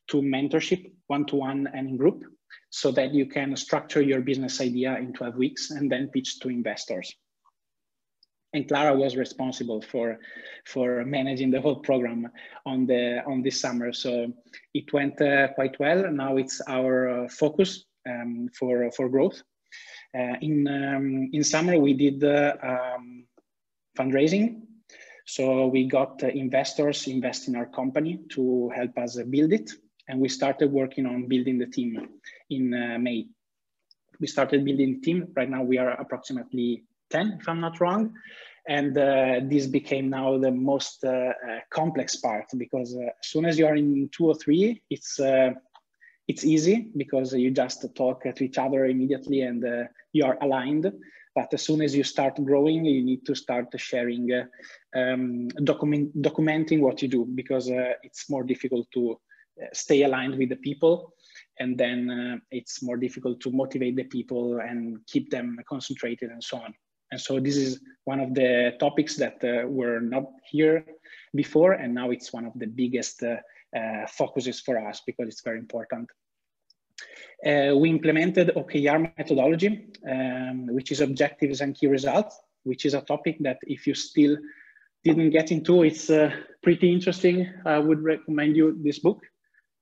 to 0.09 0.21
mentorship 0.21 0.93
one-to-one 1.07 1.65
-one 1.65 1.79
and 1.79 1.89
in 1.89 1.97
group 1.97 2.25
so 2.71 2.91
that 2.91 3.15
you 3.15 3.27
can 3.27 3.57
structure 3.57 4.03
your 4.03 4.21
business 4.21 4.61
idea 4.61 4.99
in 4.99 5.13
12 5.13 5.37
weeks 5.37 5.71
and 5.71 5.91
then 5.91 6.09
pitch 6.09 6.41
to 6.41 6.49
investors. 6.49 7.15
And 8.53 8.67
Clara 8.67 8.95
was 8.97 9.17
responsible 9.17 9.81
for, 9.81 10.19
for 10.67 11.05
managing 11.05 11.53
the 11.53 11.61
whole 11.61 11.77
program 11.77 12.29
on, 12.67 12.87
the, 12.87 13.23
on 13.25 13.43
this 13.43 13.61
summer. 13.61 13.93
So 13.93 14.33
it 14.75 14.93
went 14.93 15.21
uh, 15.21 15.49
quite 15.55 15.79
well. 15.79 16.11
Now 16.11 16.37
it's 16.37 16.61
our 16.67 17.29
focus 17.29 17.85
um, 18.09 18.49
for, 18.59 18.91
for 18.91 19.09
growth. 19.09 19.41
Uh, 20.13 20.35
in, 20.41 20.67
um, 20.67 21.31
in 21.33 21.45
summer, 21.45 21.79
we 21.79 21.95
did 21.95 22.25
um, 22.25 23.25
fundraising. 24.01 24.63
So 25.27 25.67
we 25.67 25.87
got 25.87 26.23
uh, 26.23 26.29
investors 26.29 27.07
invest 27.07 27.49
in 27.49 27.57
our 27.57 27.67
company 27.67 28.21
to 28.31 28.71
help 28.75 28.97
us 28.99 29.19
uh, 29.19 29.25
build 29.25 29.53
it. 29.53 29.71
And 30.09 30.19
we 30.21 30.29
started 30.29 30.73
working 30.73 31.07
on 31.07 31.29
building 31.29 31.59
the 31.59 31.67
team 31.67 32.09
in 32.49 32.75
uh, 32.75 32.99
May. 32.99 33.29
We 34.19 34.27
started 34.27 34.65
building 34.65 34.95
the 34.95 35.01
team. 35.01 35.29
Right 35.37 35.49
now 35.49 35.63
we 35.63 35.79
are 35.79 35.91
approximately 35.91 36.85
10, 37.11 37.39
if 37.41 37.49
I'm 37.49 37.61
not 37.61 37.81
wrong. 37.81 38.15
And 38.69 38.97
uh, 38.97 39.41
this 39.45 39.67
became 39.67 40.11
now 40.11 40.39
the 40.39 40.51
most 40.51 41.05
uh, 41.05 41.09
uh, 41.11 41.33
complex 41.71 42.17
part 42.17 42.47
because 42.57 42.97
as 42.97 43.29
soon 43.29 43.45
as 43.45 43.59
you 43.59 43.67
are 43.67 43.77
in 43.77 44.09
two 44.13 44.27
or 44.27 44.35
three, 44.35 44.83
it's 44.91 45.19
it's 46.29 46.45
easy 46.45 46.91
because 46.97 47.33
you 47.33 47.51
just 47.51 47.85
talk 47.97 48.23
to 48.23 48.45
each 48.45 48.59
other 48.59 48.87
immediately 48.87 49.41
and 49.43 49.65
you 50.13 50.25
are 50.25 50.39
aligned. 50.43 50.93
But 51.41 51.55
as 51.55 51.63
soon 51.63 51.81
as 51.81 51.97
you 51.97 52.05
start 52.05 52.35
growing, 52.45 52.85
you 52.85 53.03
need 53.03 53.25
to 53.25 53.35
start 53.35 53.69
sharing, 53.77 54.31
uh, 54.31 54.45
um, 54.95 55.49
document, 55.65 56.15
documenting 56.21 56.81
what 56.81 57.01
you 57.01 57.09
do 57.09 57.25
because 57.25 57.71
uh, 57.71 57.95
it's 58.03 58.29
more 58.29 58.45
difficult 58.45 58.87
to 58.93 59.19
uh, 59.63 59.67
stay 59.73 60.03
aligned 60.03 60.37
with 60.37 60.51
the 60.51 60.57
people. 60.57 61.15
And 61.59 61.79
then 61.79 62.11
uh, 62.11 62.37
it's 62.51 62.83
more 62.83 62.99
difficult 62.99 63.41
to 63.41 63.51
motivate 63.51 63.97
the 63.97 64.05
people 64.05 64.61
and 64.61 64.99
keep 65.07 65.31
them 65.31 65.59
concentrated 65.67 66.29
and 66.31 66.45
so 66.45 66.59
on. 66.59 66.75
And 67.11 67.19
so 67.19 67.41
this 67.41 67.57
is 67.57 67.81
one 68.05 68.21
of 68.21 68.35
the 68.35 68.77
topics 68.79 69.17
that 69.17 69.43
uh, 69.43 69.67
were 69.67 70.01
not 70.01 70.25
here 70.51 70.85
before. 71.35 71.73
And 71.73 71.95
now 71.95 72.11
it's 72.11 72.35
one 72.35 72.45
of 72.45 72.53
the 72.57 72.67
biggest 72.67 73.23
focuses 74.09 74.61
for 74.61 74.77
us 74.79 75.01
because 75.07 75.29
it's 75.29 75.43
very 75.43 75.59
important. 75.59 76.11
Uh, 77.45 77.75
we 77.77 77.89
implemented 77.89 78.49
OKR 78.57 79.13
methodology, 79.17 79.87
um, 80.09 80.67
which 80.67 80.93
is 80.93 81.01
objectives 81.01 81.61
and 81.61 81.75
key 81.75 81.87
results, 81.87 82.39
which 82.65 82.85
is 82.85 82.95
a 82.95 83.01
topic 83.01 83.37
that 83.41 83.59
if 83.63 83.87
you 83.87 83.95
still 83.95 84.37
didn't 85.05 85.31
get 85.31 85.51
into, 85.51 85.83
it's 85.83 86.11
uh, 86.11 86.31
pretty 86.63 86.93
interesting. 86.93 87.49
I 87.65 87.79
would 87.79 88.03
recommend 88.03 88.57
you 88.57 88.79
this 88.83 88.99
book, 88.99 89.23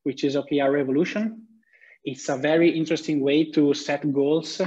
which 0.05 0.23
is 0.23 0.37
OKR 0.37 0.73
Revolution. 0.73 1.43
It's 2.05 2.29
a 2.29 2.37
very 2.37 2.71
interesting 2.71 3.21
way 3.21 3.51
to 3.51 3.75
set 3.75 4.13
goals 4.13 4.61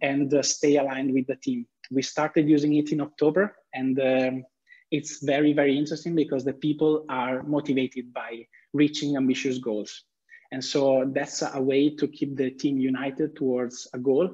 and 0.00 0.32
uh, 0.32 0.42
stay 0.42 0.76
aligned 0.76 1.12
with 1.12 1.26
the 1.26 1.36
team. 1.36 1.66
We 1.90 2.02
started 2.02 2.48
using 2.48 2.74
it 2.74 2.92
in 2.92 3.00
October 3.02 3.54
and 3.74 4.00
um, 4.00 4.44
it's 4.90 5.22
very, 5.22 5.52
very 5.52 5.76
interesting 5.76 6.14
because 6.14 6.44
the 6.44 6.52
people 6.52 7.04
are 7.08 7.42
motivated 7.42 8.12
by 8.12 8.46
reaching 8.72 9.16
ambitious 9.16 9.58
goals. 9.58 10.04
And 10.52 10.62
so 10.62 11.10
that's 11.14 11.42
a 11.42 11.60
way 11.60 11.88
to 11.96 12.06
keep 12.06 12.36
the 12.36 12.50
team 12.50 12.78
united 12.78 13.34
towards 13.34 13.88
a 13.94 13.98
goal 13.98 14.28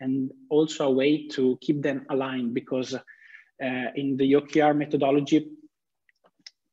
and 0.00 0.32
also 0.50 0.88
a 0.88 0.90
way 0.90 1.28
to 1.28 1.56
keep 1.60 1.80
them 1.80 2.04
aligned 2.10 2.54
because 2.54 2.92
uh, 2.94 3.00
in 3.94 4.16
the 4.16 4.32
OKR 4.32 4.76
methodology, 4.76 5.48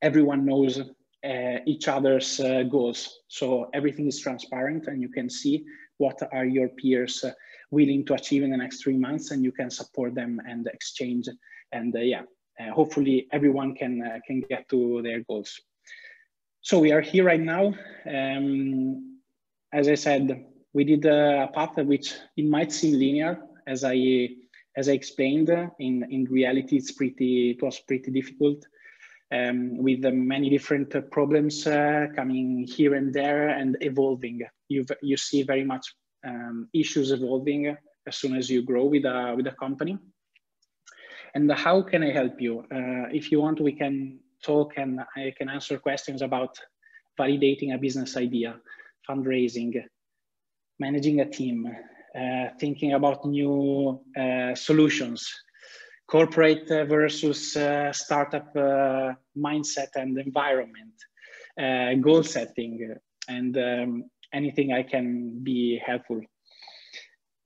everyone 0.02 0.44
knows 0.44 0.80
uh, 0.80 1.58
each 1.64 1.86
other's 1.86 2.40
uh, 2.40 2.64
goals. 2.64 3.20
So 3.28 3.70
everything 3.72 4.08
is 4.08 4.18
transparent 4.18 4.88
and 4.88 5.00
you 5.00 5.10
can 5.10 5.30
see 5.30 5.64
what 5.98 6.20
are 6.32 6.46
your 6.46 6.68
peers 6.68 7.22
uh, 7.22 7.30
willing 7.70 8.04
to 8.06 8.14
achieve 8.14 8.42
in 8.42 8.50
the 8.50 8.56
next 8.56 8.82
three 8.82 8.96
months 8.96 9.30
and 9.30 9.44
you 9.44 9.52
can 9.52 9.70
support 9.70 10.16
them 10.16 10.40
and 10.44 10.66
exchange. 10.66 11.28
And 11.70 11.94
uh, 11.94 12.00
yeah, 12.00 12.22
uh, 12.58 12.72
hopefully 12.72 13.28
everyone 13.30 13.76
can, 13.76 14.20
can 14.26 14.40
get 14.40 14.68
to 14.70 15.02
their 15.02 15.20
goals. 15.20 15.60
So 16.60 16.80
we 16.80 16.92
are 16.92 17.00
here 17.00 17.24
right 17.24 17.40
now. 17.40 17.74
Um, 18.06 19.20
as 19.72 19.88
I 19.88 19.94
said, 19.94 20.46
we 20.72 20.84
did 20.84 21.04
a 21.06 21.48
path 21.54 21.76
which 21.76 22.14
it 22.36 22.46
might 22.46 22.72
seem 22.72 22.98
linear, 22.98 23.40
as 23.66 23.84
I 23.84 24.28
as 24.76 24.88
I 24.88 24.92
explained. 24.92 25.50
In 25.78 26.04
in 26.10 26.24
reality, 26.24 26.76
it's 26.76 26.92
pretty 26.92 27.50
it 27.50 27.62
was 27.62 27.78
pretty 27.80 28.10
difficult 28.10 28.66
um, 29.32 29.78
with 29.78 30.04
many 30.04 30.50
different 30.50 31.10
problems 31.10 31.66
uh, 31.66 32.06
coming 32.14 32.66
here 32.66 32.94
and 32.94 33.12
there 33.14 33.48
and 33.48 33.76
evolving. 33.80 34.40
You 34.68 34.84
you 35.00 35.16
see 35.16 35.42
very 35.44 35.64
much 35.64 35.94
um, 36.26 36.68
issues 36.74 37.12
evolving 37.12 37.76
as 38.06 38.16
soon 38.16 38.36
as 38.36 38.50
you 38.50 38.62
grow 38.62 38.86
with 38.86 39.04
a 39.04 39.34
with 39.36 39.46
a 39.46 39.52
company. 39.52 39.98
And 41.34 41.52
how 41.52 41.82
can 41.82 42.02
I 42.02 42.10
help 42.10 42.40
you? 42.40 42.60
Uh, 42.60 43.06
if 43.12 43.30
you 43.30 43.40
want, 43.40 43.60
we 43.60 43.72
can 43.72 44.18
talk 44.42 44.72
and 44.76 45.00
I 45.16 45.32
can 45.36 45.48
answer 45.48 45.78
questions 45.78 46.22
about 46.22 46.58
validating 47.18 47.74
a 47.74 47.78
business 47.78 48.16
idea, 48.16 48.56
fundraising, 49.08 49.74
managing 50.78 51.20
a 51.20 51.28
team, 51.28 51.66
uh, 52.18 52.48
thinking 52.60 52.92
about 52.94 53.24
new 53.24 54.00
uh, 54.16 54.54
solutions, 54.54 55.28
corporate 56.08 56.68
versus 56.88 57.56
uh, 57.56 57.92
startup 57.92 58.48
uh, 58.56 59.12
mindset 59.36 59.88
and 59.94 60.18
environment, 60.18 60.94
uh, 61.60 61.94
goal 61.94 62.22
setting, 62.22 62.94
and 63.28 63.56
um, 63.58 64.04
anything 64.32 64.72
I 64.72 64.82
can 64.82 65.40
be 65.42 65.80
helpful. 65.84 66.20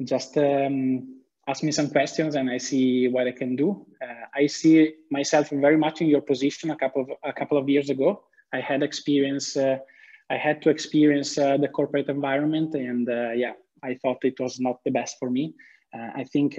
Just 0.03 0.37
um, 0.37 1.23
ask 1.49 1.63
me 1.63 1.73
some 1.73 1.91
questions 1.91 2.35
and 2.35 2.51
I 2.51 2.59
see 2.59 3.09
what 3.09 3.27
I 3.27 3.33
can 3.33 3.57
do. 3.57 3.87
Uh, 4.03 4.27
I 4.35 4.47
see 4.47 4.95
myself 5.11 5.51
very 5.51 5.77
much 5.77 6.01
in 6.01 6.09
your 6.09 6.23
position 6.23 6.71
a 6.71 6.77
couple 6.77 7.03
of, 7.03 7.11
a 7.23 7.33
couple 7.33 7.59
of 7.59 7.69
years 7.69 7.91
ago. 7.91 8.25
I 8.53 8.61
had 8.61 8.83
experience, 8.83 9.57
uh, 9.57 9.79
I 10.31 10.37
had 10.37 10.61
to 10.63 10.71
experience 10.71 11.39
uh, 11.39 11.57
the 11.57 11.69
corporate 11.69 12.09
environment 12.09 12.75
and 12.75 13.07
yeah, 13.39 13.53
I 13.83 13.95
thought 13.95 14.25
it 14.25 14.39
was 14.41 14.61
not 14.61 14.77
the 14.85 14.91
best 14.91 15.17
for 15.19 15.31
me. 15.31 15.55
I 15.95 16.25
think 16.25 16.59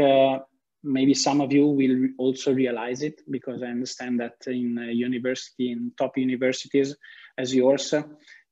maybe 0.84 1.14
some 1.14 1.42
of 1.42 1.52
you 1.52 1.68
will 1.68 2.10
also 2.18 2.54
realize 2.54 3.02
it 3.02 3.22
because 3.30 3.64
I 3.64 3.68
understand 3.68 4.20
that 4.20 4.36
in 4.48 4.78
university, 4.94 5.72
in 5.72 5.92
top 5.98 6.18
universities 6.18 6.96
as 7.38 7.54
yours, 7.54 7.94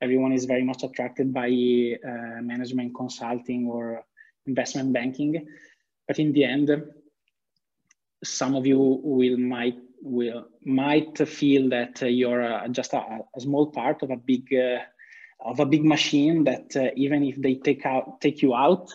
everyone 0.01 0.33
is 0.33 0.45
very 0.45 0.63
much 0.63 0.83
attracted 0.83 1.33
by 1.33 1.47
uh, 1.47 2.41
management 2.41 2.95
consulting 2.95 3.67
or 3.67 4.03
investment 4.47 4.91
banking. 4.91 5.45
But 6.07 6.19
in 6.19 6.33
the 6.33 6.45
end, 6.45 6.69
some 8.23 8.55
of 8.55 8.65
you 8.65 8.79
will 9.03 9.37
might 9.37 9.77
will 10.01 10.47
might 10.65 11.17
feel 11.27 11.69
that 11.69 12.01
uh, 12.01 12.07
you're 12.07 12.43
uh, 12.43 12.67
just 12.69 12.93
a, 12.93 13.19
a, 13.35 13.41
small 13.41 13.67
part 13.67 14.01
of 14.01 14.09
a 14.09 14.17
big 14.17 14.53
uh, 14.53 14.79
of 15.39 15.59
a 15.59 15.65
big 15.65 15.83
machine 15.83 16.43
that 16.43 16.75
even 16.95 17.23
if 17.23 17.39
they 17.41 17.55
take 17.55 17.85
out 17.85 18.19
take 18.21 18.41
you 18.41 18.55
out 18.55 18.91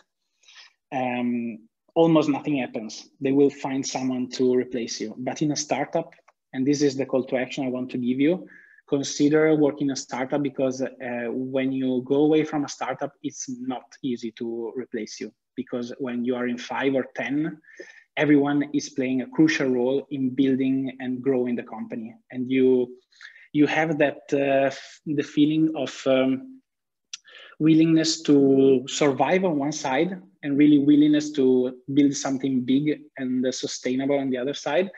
um, 0.92 1.58
almost 1.96 2.28
nothing 2.28 2.58
happens. 2.58 3.08
They 3.20 3.32
will 3.32 3.50
find 3.50 3.84
someone 3.84 4.28
to 4.30 4.54
replace 4.54 5.00
you. 5.00 5.14
But 5.18 5.42
in 5.42 5.52
a 5.52 5.56
startup, 5.56 6.14
and 6.52 6.66
this 6.66 6.82
is 6.82 6.96
the 6.96 7.06
call 7.06 7.24
to 7.24 7.36
action 7.36 7.64
I 7.64 7.70
want 7.70 7.90
to 7.90 7.98
give 7.98 8.20
you, 8.20 8.46
consider 8.88 9.54
working 9.56 9.90
a 9.90 9.96
startup 9.96 10.42
because 10.42 10.80
uh, 10.80 10.90
when 11.30 11.72
you 11.72 12.02
go 12.04 12.16
away 12.16 12.44
from 12.44 12.64
a 12.64 12.68
startup, 12.68 13.12
it's 13.22 13.46
not 13.48 13.84
easy 14.02 14.30
to 14.32 14.72
replace 14.76 15.18
you 15.20 15.32
because 15.56 15.92
when 15.98 16.24
you 16.24 16.36
are 16.36 16.46
in 16.46 16.58
five 16.58 16.94
or 16.94 17.06
10, 17.16 17.58
everyone 18.16 18.70
is 18.72 18.90
playing 18.90 19.22
a 19.22 19.26
crucial 19.28 19.68
role 19.68 20.06
in 20.10 20.30
building 20.30 20.96
and 21.00 21.22
growing 21.22 21.54
the 21.56 21.62
company. 21.62 22.14
And 22.30 22.50
you, 22.50 22.96
you 23.52 23.66
have 23.66 23.98
that, 23.98 24.20
uh, 24.32 24.74
the 25.06 25.22
feeling 25.22 25.72
of 25.76 26.02
um, 26.06 26.60
willingness 27.58 28.22
to 28.22 28.84
survive 28.88 29.44
on 29.44 29.58
one 29.58 29.72
side 29.72 30.20
and 30.42 30.58
really 30.58 30.78
willingness 30.78 31.30
to 31.32 31.78
build 31.94 32.14
something 32.14 32.62
big 32.62 33.00
and 33.16 33.46
uh, 33.46 33.52
sustainable 33.52 34.18
on 34.18 34.30
the 34.30 34.38
other 34.38 34.54
side 34.54 34.90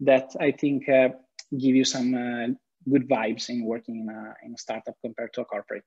that 0.00 0.30
I 0.40 0.50
think 0.50 0.88
uh, 0.88 1.10
give 1.58 1.74
you 1.76 1.84
some 1.84 2.14
uh, 2.14 2.46
good 2.90 3.08
vibes 3.08 3.48
in 3.48 3.64
working 3.64 4.00
in 4.00 4.08
a, 4.08 4.34
in 4.44 4.54
a 4.54 4.58
startup 4.58 4.94
compared 5.02 5.32
to 5.34 5.42
a 5.42 5.44
corporate. 5.44 5.84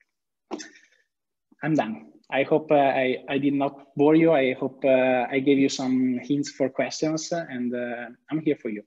I'm 1.63 1.75
done. 1.75 2.07
I 2.29 2.43
hope 2.43 2.71
uh, 2.71 2.75
I, 2.75 3.23
I 3.29 3.37
did 3.37 3.53
not 3.53 3.95
bore 3.95 4.15
you. 4.15 4.33
I 4.33 4.53
hope 4.53 4.83
uh, 4.83 5.25
I 5.31 5.39
gave 5.39 5.57
you 5.57 5.69
some 5.69 6.19
hints 6.21 6.51
for 6.51 6.69
questions 6.69 7.31
and 7.31 7.73
uh, 7.73 8.09
I'm 8.29 8.41
here 8.41 8.57
for 8.61 8.69
you. 8.69 8.83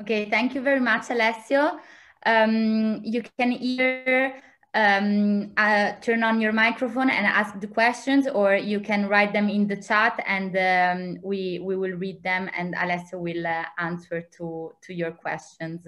Okay, 0.00 0.28
thank 0.28 0.54
you 0.54 0.60
very 0.60 0.80
much, 0.80 1.10
Alessio. 1.10 1.78
Um, 2.26 3.00
you 3.02 3.22
can 3.38 3.52
either 3.52 4.34
um, 4.74 5.52
uh, 5.56 5.92
turn 6.02 6.22
on 6.22 6.40
your 6.40 6.52
microphone 6.52 7.08
and 7.08 7.26
ask 7.26 7.58
the 7.60 7.66
questions, 7.66 8.26
or 8.28 8.56
you 8.56 8.80
can 8.80 9.08
write 9.08 9.32
them 9.32 9.48
in 9.48 9.66
the 9.66 9.76
chat, 9.76 10.22
and 10.26 10.54
um, 10.56 11.18
we 11.22 11.60
we 11.60 11.76
will 11.76 11.96
read 11.96 12.22
them, 12.22 12.50
and 12.54 12.74
Alessio 12.74 13.18
will 13.18 13.46
uh, 13.46 13.64
answer 13.78 14.20
to 14.36 14.72
to 14.82 14.92
your 14.92 15.12
questions. 15.12 15.86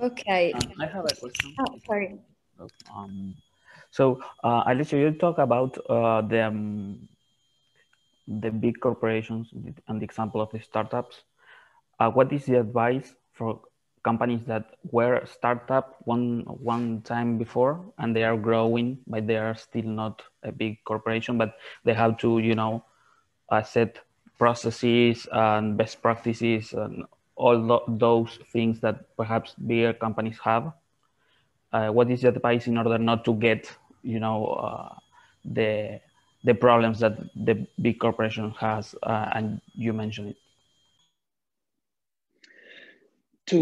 Okay. 0.00 0.52
Um, 0.52 0.72
I 0.80 0.86
have 0.86 1.04
a 1.04 1.14
question. 1.14 1.54
Oh, 1.60 1.78
sorry. 1.86 2.18
Um, 2.94 3.34
so, 3.90 4.22
uh, 4.44 4.62
Alessio, 4.66 4.98
you 4.98 5.12
talk 5.12 5.38
about 5.38 5.76
uh, 5.88 6.22
the 6.22 6.46
um, 6.46 7.08
the 8.28 8.50
big 8.50 8.80
corporations 8.80 9.48
and 9.88 10.00
the 10.00 10.04
example 10.04 10.40
of 10.40 10.50
the 10.50 10.60
startups. 10.60 11.22
Uh, 11.98 12.10
what 12.10 12.32
is 12.32 12.46
the 12.46 12.60
advice 12.60 13.14
for 13.32 13.60
companies 14.02 14.46
that 14.46 14.76
were 14.90 15.22
startup 15.26 15.96
one 16.04 16.40
one 16.46 17.02
time 17.02 17.36
before 17.36 17.84
and 17.98 18.16
they 18.16 18.24
are 18.24 18.36
growing, 18.36 18.98
but 19.06 19.26
they 19.26 19.36
are 19.36 19.54
still 19.54 19.84
not 19.84 20.22
a 20.42 20.52
big 20.52 20.82
corporation, 20.84 21.36
but 21.36 21.56
they 21.84 21.92
have 21.92 22.16
to, 22.18 22.38
you 22.38 22.54
know, 22.54 22.84
uh, 23.50 23.62
set 23.62 23.98
processes 24.38 25.28
and 25.32 25.76
best 25.76 26.00
practices 26.00 26.72
and 26.72 27.04
all 27.40 27.82
those 27.88 28.38
things 28.52 28.80
that 28.80 29.16
perhaps 29.16 29.54
bigger 29.54 29.92
companies 29.94 30.38
have. 30.44 30.72
Uh, 31.72 31.88
what 31.88 32.10
is 32.10 32.22
the 32.22 32.28
advice 32.28 32.66
in 32.66 32.76
order 32.78 32.98
not 32.98 33.24
to 33.24 33.34
get, 33.34 33.70
you 34.02 34.20
know, 34.20 34.46
uh, 34.46 34.94
the 35.44 36.00
the 36.44 36.54
problems 36.54 37.00
that 37.00 37.16
the 37.46 37.66
big 37.80 37.98
corporation 37.98 38.50
has, 38.58 38.94
uh, 39.02 39.30
and 39.34 39.60
you 39.74 39.92
mentioned 39.92 40.30
it? 40.30 40.36
To 43.46 43.60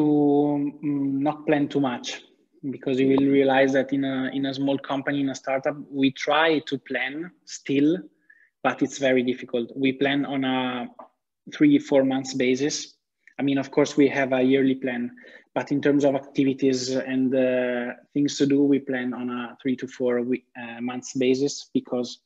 um, 0.82 1.22
not 1.22 1.46
plan 1.46 1.68
too 1.68 1.80
much, 1.80 2.22
because 2.70 3.00
you 3.00 3.08
will 3.08 3.30
realize 3.32 3.72
that 3.72 3.92
in 3.92 4.04
a 4.04 4.30
in 4.32 4.46
a 4.46 4.54
small 4.54 4.78
company, 4.78 5.20
in 5.20 5.30
a 5.30 5.34
startup, 5.34 5.76
we 5.90 6.10
try 6.12 6.60
to 6.66 6.78
plan 6.78 7.30
still, 7.44 7.98
but 8.62 8.82
it's 8.82 8.98
very 8.98 9.22
difficult. 9.22 9.70
We 9.76 9.92
plan 9.92 10.26
on 10.26 10.44
a 10.44 10.88
three 11.54 11.78
four 11.78 12.04
months 12.04 12.34
basis. 12.34 12.97
I 13.38 13.42
mean, 13.42 13.59
of 13.59 13.70
course, 13.70 13.96
we 13.96 14.09
have 14.09 14.33
a 14.33 14.42
yearly 14.42 14.74
plan, 14.74 15.12
but 15.55 15.70
in 15.70 15.81
terms 15.81 16.05
of 16.05 16.14
activities 16.14 16.90
and 16.90 17.35
uh, 17.35 17.94
things 18.12 18.37
to 18.38 18.46
do, 18.46 18.62
we 18.64 18.81
plan 18.81 19.14
on 19.14 19.31
a 19.31 19.57
three 19.62 19.77
to 19.77 19.87
four 19.87 20.22
week, 20.22 20.44
uh, 20.61 20.81
months 20.81 21.14
basis 21.14 21.70
because 21.72 22.20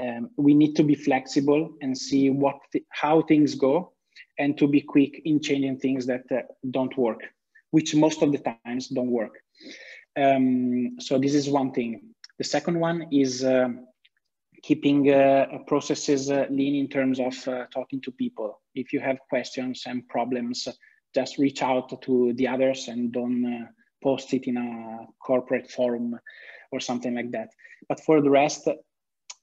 um, 0.00 0.30
we 0.36 0.54
need 0.54 0.74
to 0.76 0.82
be 0.82 0.94
flexible 0.94 1.74
and 1.82 1.96
see 1.96 2.30
what 2.30 2.56
th 2.72 2.84
how 2.88 3.22
things 3.22 3.54
go 3.54 3.92
and 4.38 4.56
to 4.56 4.66
be 4.66 4.80
quick 4.80 5.20
in 5.24 5.40
changing 5.40 5.76
things 5.78 6.06
that 6.06 6.24
uh, 6.32 6.40
don't 6.70 6.96
work 6.96 7.20
which 7.70 7.94
most 7.94 8.22
of 8.22 8.32
the 8.32 8.38
times 8.38 8.88
don't 8.88 9.10
work. 9.10 9.38
Um, 10.16 10.96
so 11.00 11.18
this 11.18 11.34
is 11.34 11.48
one 11.48 11.72
thing. 11.72 12.14
The 12.38 12.44
second 12.44 12.78
one 12.78 13.08
is 13.12 13.44
uh, 13.44 13.68
keeping 14.62 15.12
uh, 15.12 15.46
processes 15.66 16.30
uh, 16.30 16.46
lean 16.50 16.74
in 16.74 16.88
terms 16.88 17.18
of 17.18 17.48
uh, 17.48 17.66
talking 17.72 18.00
to 18.02 18.10
people. 18.12 18.60
If 18.74 18.92
you 18.92 19.00
have 19.00 19.18
questions 19.28 19.84
and 19.86 20.06
problems 20.08 20.68
just 21.14 21.38
reach 21.38 21.62
out 21.62 22.02
to 22.02 22.32
the 22.34 22.46
others 22.46 22.88
and 22.88 23.12
don't 23.12 23.44
uh, 23.44 23.66
post 24.02 24.32
it 24.32 24.46
in 24.46 24.56
a 24.56 25.06
corporate 25.24 25.70
forum 25.70 26.18
or 26.72 26.80
something 26.80 27.14
like 27.14 27.32
that. 27.32 27.48
But 27.88 28.00
for 28.00 28.20
the 28.20 28.30
rest 28.30 28.68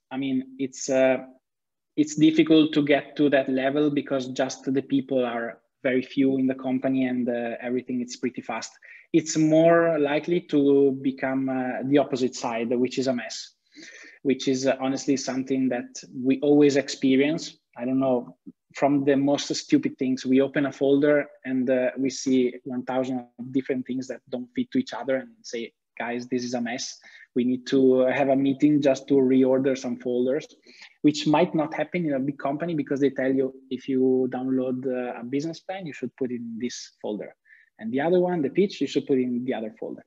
I 0.09 0.17
mean, 0.17 0.55
it's 0.57 0.89
uh, 0.89 1.17
it's 1.95 2.15
difficult 2.15 2.73
to 2.73 2.85
get 2.85 3.15
to 3.17 3.29
that 3.29 3.49
level 3.49 3.89
because 3.89 4.27
just 4.27 4.71
the 4.73 4.81
people 4.81 5.25
are 5.25 5.59
very 5.83 6.01
few 6.01 6.37
in 6.37 6.47
the 6.47 6.55
company 6.55 7.05
and 7.05 7.27
uh, 7.27 7.57
everything 7.61 8.01
is 8.01 8.15
pretty 8.15 8.41
fast. 8.41 8.71
It's 9.13 9.37
more 9.37 9.99
likely 9.99 10.41
to 10.41 10.97
become 11.01 11.47
the 11.85 11.97
opposite 11.97 12.35
side, 12.35 12.69
which 12.69 12.99
is 12.99 13.07
a 13.07 13.13
mess, 13.13 13.53
which 14.27 14.47
is 14.47 14.67
uh, 14.67 14.75
honestly 14.85 15.17
something 15.17 15.69
that 15.69 15.89
we 16.27 16.39
always 16.41 16.75
experience. 16.75 17.57
I 17.77 17.85
don't 17.85 17.99
know, 17.99 18.37
from 18.75 19.05
the 19.05 19.15
most 19.15 19.53
stupid 19.55 19.97
things, 19.97 20.25
we 20.25 20.41
open 20.41 20.65
a 20.65 20.71
folder 20.71 21.17
and 21.45 21.69
uh, 21.69 21.91
we 21.97 22.09
see 22.09 22.53
1,000 22.63 23.25
different 23.51 23.87
things 23.87 24.07
that 24.07 24.21
don't 24.29 24.49
fit 24.55 24.69
to 24.71 24.79
each 24.79 24.93
other 24.93 25.15
and 25.15 25.29
say, 25.41 25.71
guys, 25.97 26.27
this 26.27 26.43
is 26.43 26.53
a 26.53 26.61
mess 26.61 26.99
we 27.37 27.43
need 27.43 27.67
to 27.67 27.99
have 28.19 28.29
a 28.29 28.35
meeting 28.35 28.81
just 28.81 29.07
to 29.07 29.13
reorder 29.13 29.77
some 29.77 29.97
folders, 29.97 30.47
which 31.03 31.27
might 31.27 31.53
not 31.53 31.71
happen 31.71 32.03
in 32.07 32.13
a 32.13 32.19
big 32.19 32.39
company 32.39 32.73
because 32.73 32.99
they 32.99 33.11
tell 33.11 33.31
you 33.31 33.53
if 33.69 33.87
you 33.87 34.27
download 34.33 34.77
uh, 34.87 35.21
a 35.21 35.23
business 35.23 35.59
plan, 35.59 35.85
you 35.85 35.93
should 35.93 36.13
put 36.17 36.31
it 36.31 36.41
in 36.41 36.57
this 36.59 36.77
folder. 36.99 37.35
And 37.77 37.91
the 37.93 38.01
other 38.01 38.19
one, 38.19 38.41
the 38.41 38.49
pitch, 38.49 38.81
you 38.81 38.87
should 38.87 39.05
put 39.05 39.19
in 39.19 39.45
the 39.45 39.53
other 39.53 39.71
folder. 39.79 40.03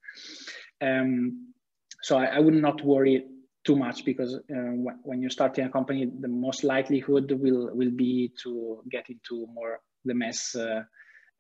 Um, 0.83 1.55
so 2.03 2.19
I, 2.19 2.25
I, 2.37 2.39
would 2.41 2.55
not 2.55 2.85
worry 2.85 3.25
too 3.71 3.77
much 3.77 4.05
because 4.05 4.35
uh, 4.35 4.73
when 5.05 5.21
you're 5.23 5.31
starting 5.39 5.65
a 5.65 5.71
company, 5.71 6.11
the 6.21 6.29
most 6.29 6.65
likelihood 6.65 7.31
will, 7.31 7.71
will 7.73 7.93
be 7.93 8.33
to 8.43 8.83
get 8.91 9.09
into 9.09 9.47
more 9.55 9.81
the 10.05 10.15
mess 10.15 10.57
uh, 10.57 10.83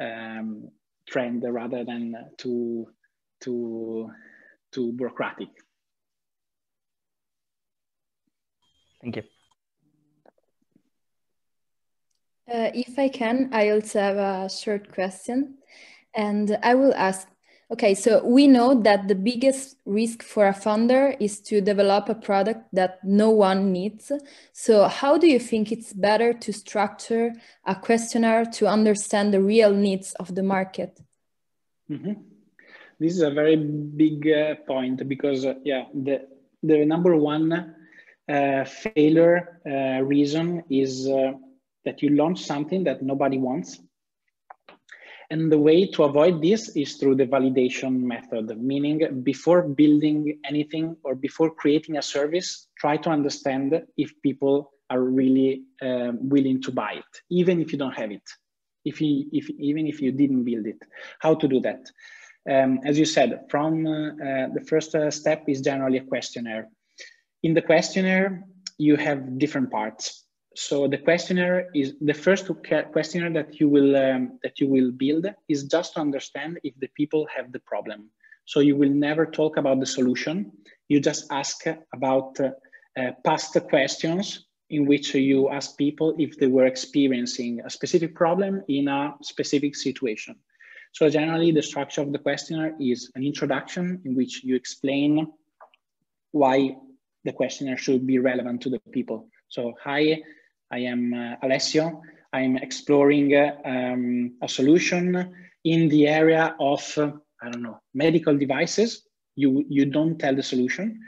um, 0.00 0.70
trend 1.08 1.44
rather 1.48 1.84
than 1.84 2.14
to, 2.38 2.86
to, 3.40 4.08
to 4.72 4.92
bureaucratic. 4.92 5.48
Thank 9.02 9.16
you. 9.16 9.22
Uh, 12.52 12.70
if 12.74 12.96
I 12.96 13.08
can, 13.08 13.48
I 13.52 13.70
also 13.70 13.98
have 13.98 14.16
a 14.16 14.48
short 14.48 14.92
question. 14.92 15.58
And 16.14 16.58
I 16.62 16.74
will 16.74 16.94
ask, 16.94 17.26
Okay, 17.72 17.94
so 17.94 18.24
we 18.24 18.48
know 18.48 18.74
that 18.82 19.06
the 19.06 19.14
biggest 19.14 19.76
risk 19.84 20.24
for 20.24 20.48
a 20.48 20.52
founder 20.52 21.14
is 21.20 21.40
to 21.42 21.60
develop 21.60 22.08
a 22.08 22.16
product 22.16 22.64
that 22.72 22.98
no 23.04 23.30
one 23.30 23.70
needs. 23.70 24.10
So, 24.52 24.88
how 24.88 25.16
do 25.16 25.28
you 25.28 25.38
think 25.38 25.70
it's 25.70 25.92
better 25.92 26.32
to 26.32 26.52
structure 26.52 27.32
a 27.64 27.76
questionnaire 27.76 28.44
to 28.54 28.66
understand 28.66 29.32
the 29.32 29.40
real 29.40 29.72
needs 29.72 30.14
of 30.14 30.34
the 30.34 30.42
market? 30.42 30.98
Mm-hmm. 31.88 32.14
This 32.98 33.12
is 33.12 33.22
a 33.22 33.30
very 33.30 33.54
big 33.54 34.28
uh, 34.28 34.56
point 34.66 35.08
because, 35.08 35.46
uh, 35.46 35.54
yeah, 35.64 35.84
the, 35.94 36.26
the 36.64 36.84
number 36.84 37.16
one 37.16 37.76
uh, 38.28 38.64
failure 38.64 39.60
uh, 39.64 40.02
reason 40.02 40.64
is 40.70 41.08
uh, 41.08 41.32
that 41.84 42.02
you 42.02 42.10
launch 42.10 42.42
something 42.42 42.82
that 42.84 43.00
nobody 43.00 43.38
wants 43.38 43.78
and 45.30 45.50
the 45.50 45.58
way 45.58 45.86
to 45.86 46.02
avoid 46.02 46.42
this 46.42 46.70
is 46.76 46.96
through 46.96 47.14
the 47.14 47.26
validation 47.26 48.00
method, 48.00 48.60
meaning 48.60 49.22
before 49.22 49.62
building 49.62 50.40
anything 50.44 50.96
or 51.04 51.14
before 51.14 51.50
creating 51.54 51.96
a 51.96 52.02
service, 52.02 52.66
try 52.76 52.96
to 52.96 53.10
understand 53.10 53.80
if 53.96 54.12
people 54.22 54.72
are 54.90 55.02
really 55.02 55.62
uh, 55.80 56.10
willing 56.14 56.60
to 56.62 56.72
buy 56.72 56.94
it, 56.94 57.22
even 57.30 57.60
if 57.60 57.70
you 57.72 57.78
don't 57.78 57.96
have 57.96 58.10
it, 58.10 58.28
if 58.84 59.00
you, 59.00 59.26
if, 59.32 59.48
even 59.50 59.86
if 59.86 60.00
you 60.00 60.10
didn't 60.10 60.42
build 60.42 60.66
it. 60.66 60.82
How 61.20 61.36
to 61.36 61.46
do 61.46 61.60
that? 61.60 61.86
Um, 62.50 62.80
as 62.84 62.98
you 62.98 63.04
said, 63.04 63.44
from 63.48 63.86
uh, 63.86 64.48
the 64.52 64.64
first 64.66 64.94
uh, 64.96 65.12
step 65.12 65.44
is 65.46 65.60
generally 65.60 65.98
a 65.98 66.04
questionnaire. 66.04 66.68
In 67.44 67.54
the 67.54 67.62
questionnaire, 67.62 68.42
you 68.78 68.96
have 68.96 69.38
different 69.38 69.70
parts 69.70 70.24
so 70.60 70.86
the 70.86 70.98
questionnaire 70.98 71.70
is 71.74 71.94
the 72.02 72.12
first 72.12 72.50
questionnaire 72.92 73.32
that 73.32 73.58
you 73.58 73.66
will 73.66 73.96
um, 73.96 74.38
that 74.42 74.60
you 74.60 74.68
will 74.68 74.90
build 74.92 75.24
is 75.48 75.64
just 75.64 75.94
to 75.94 76.00
understand 76.00 76.60
if 76.62 76.74
the 76.78 76.88
people 76.88 77.26
have 77.34 77.50
the 77.50 77.60
problem. 77.60 78.10
So 78.44 78.60
you 78.60 78.76
will 78.76 78.90
never 78.90 79.24
talk 79.24 79.56
about 79.56 79.80
the 79.80 79.86
solution. 79.86 80.52
You 80.88 81.00
just 81.00 81.32
ask 81.32 81.64
about 81.94 82.38
uh, 82.38 82.50
uh, 82.94 83.12
past 83.24 83.56
questions 83.70 84.48
in 84.68 84.84
which 84.84 85.14
you 85.14 85.48
ask 85.48 85.78
people 85.78 86.14
if 86.18 86.38
they 86.38 86.46
were 86.46 86.66
experiencing 86.66 87.62
a 87.64 87.70
specific 87.70 88.14
problem 88.14 88.62
in 88.68 88.86
a 88.88 89.14
specific 89.22 89.74
situation. 89.74 90.36
So 90.92 91.08
generally 91.08 91.52
the 91.52 91.62
structure 91.62 92.02
of 92.02 92.12
the 92.12 92.18
questionnaire 92.18 92.74
is 92.78 93.10
an 93.14 93.24
introduction 93.24 94.02
in 94.04 94.14
which 94.14 94.44
you 94.44 94.56
explain 94.56 95.26
why 96.32 96.76
the 97.24 97.32
questionnaire 97.32 97.78
should 97.78 98.06
be 98.06 98.18
relevant 98.18 98.60
to 98.62 98.68
the 98.68 98.80
people. 98.92 99.30
So 99.48 99.72
hi, 99.82 100.22
I 100.70 100.80
am 100.80 101.14
uh, 101.14 101.36
Alessio. 101.42 102.02
I'm 102.32 102.56
exploring 102.56 103.34
uh, 103.34 103.56
um, 103.64 104.36
a 104.40 104.48
solution 104.48 105.34
in 105.64 105.88
the 105.88 106.06
area 106.06 106.54
of, 106.60 106.82
uh, 106.96 107.10
I 107.42 107.50
don't 107.50 107.62
know, 107.62 107.80
medical 107.92 108.36
devices. 108.36 109.02
You, 109.34 109.64
you 109.68 109.86
don't 109.86 110.18
tell 110.18 110.34
the 110.34 110.42
solution. 110.42 111.00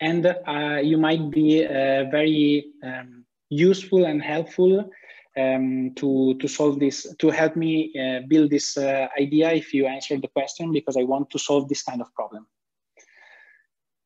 And 0.00 0.26
uh, 0.26 0.80
you 0.82 0.98
might 0.98 1.30
be 1.30 1.64
uh, 1.64 2.04
very 2.10 2.72
um, 2.82 3.24
useful 3.50 4.04
and 4.04 4.20
helpful 4.20 4.90
um, 5.36 5.92
to, 5.96 6.34
to 6.40 6.48
solve 6.48 6.80
this, 6.80 7.06
to 7.18 7.30
help 7.30 7.54
me 7.56 7.92
uh, 7.96 8.26
build 8.28 8.50
this 8.50 8.76
idea 8.76 9.52
if 9.52 9.72
you 9.72 9.86
answer 9.86 10.18
the 10.18 10.28
question, 10.28 10.72
because 10.72 10.96
I 10.96 11.04
want 11.04 11.30
to 11.30 11.38
solve 11.38 11.68
this 11.68 11.82
kind 11.82 12.00
of 12.00 12.12
problem. 12.14 12.46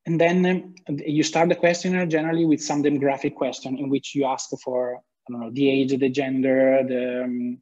And 0.09 0.19
then 0.19 0.73
um, 0.89 0.97
you 1.05 1.21
start 1.21 1.49
the 1.49 1.55
questionnaire 1.55 2.07
generally 2.07 2.43
with 2.43 2.63
some 2.63 2.81
demographic 2.81 3.35
question 3.35 3.77
in 3.77 3.89
which 3.91 4.15
you 4.15 4.25
ask 4.25 4.49
for, 4.63 4.95
I 4.95 5.31
don't 5.31 5.39
know, 5.39 5.51
the 5.51 5.69
age, 5.69 5.95
the 5.95 6.09
gender, 6.09 6.83
the 6.83 7.23
um, 7.25 7.59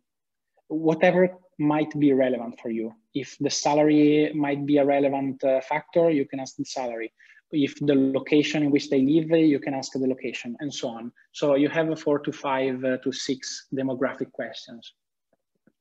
whatever 0.70 1.30
might 1.60 1.92
be 2.00 2.14
relevant 2.14 2.58
for 2.62 2.70
you. 2.70 2.96
If 3.14 3.36
the 3.42 3.50
salary 3.50 4.32
might 4.34 4.66
be 4.66 4.78
a 4.78 4.86
relevant 4.86 5.44
uh, 5.44 5.60
factor, 5.60 6.10
you 6.10 6.26
can 6.26 6.40
ask 6.40 6.56
the 6.56 6.64
salary. 6.64 7.12
If 7.52 7.76
the 7.82 7.96
location 7.96 8.64
in 8.64 8.72
which 8.72 8.90
they 8.90 9.02
live, 9.02 9.30
you 9.54 9.60
can 9.60 9.74
ask 9.74 9.92
the 9.92 10.08
location 10.08 10.56
and 10.62 10.74
so 10.74 10.88
on. 10.88 11.12
So 11.34 11.56
you 11.56 11.68
have 11.68 11.90
a 11.90 11.98
four 11.98 12.20
to 12.20 12.32
five 12.32 12.82
uh, 12.82 12.98
to 13.00 13.12
six 13.12 13.68
demographic 13.74 14.32
questions. 14.32 14.94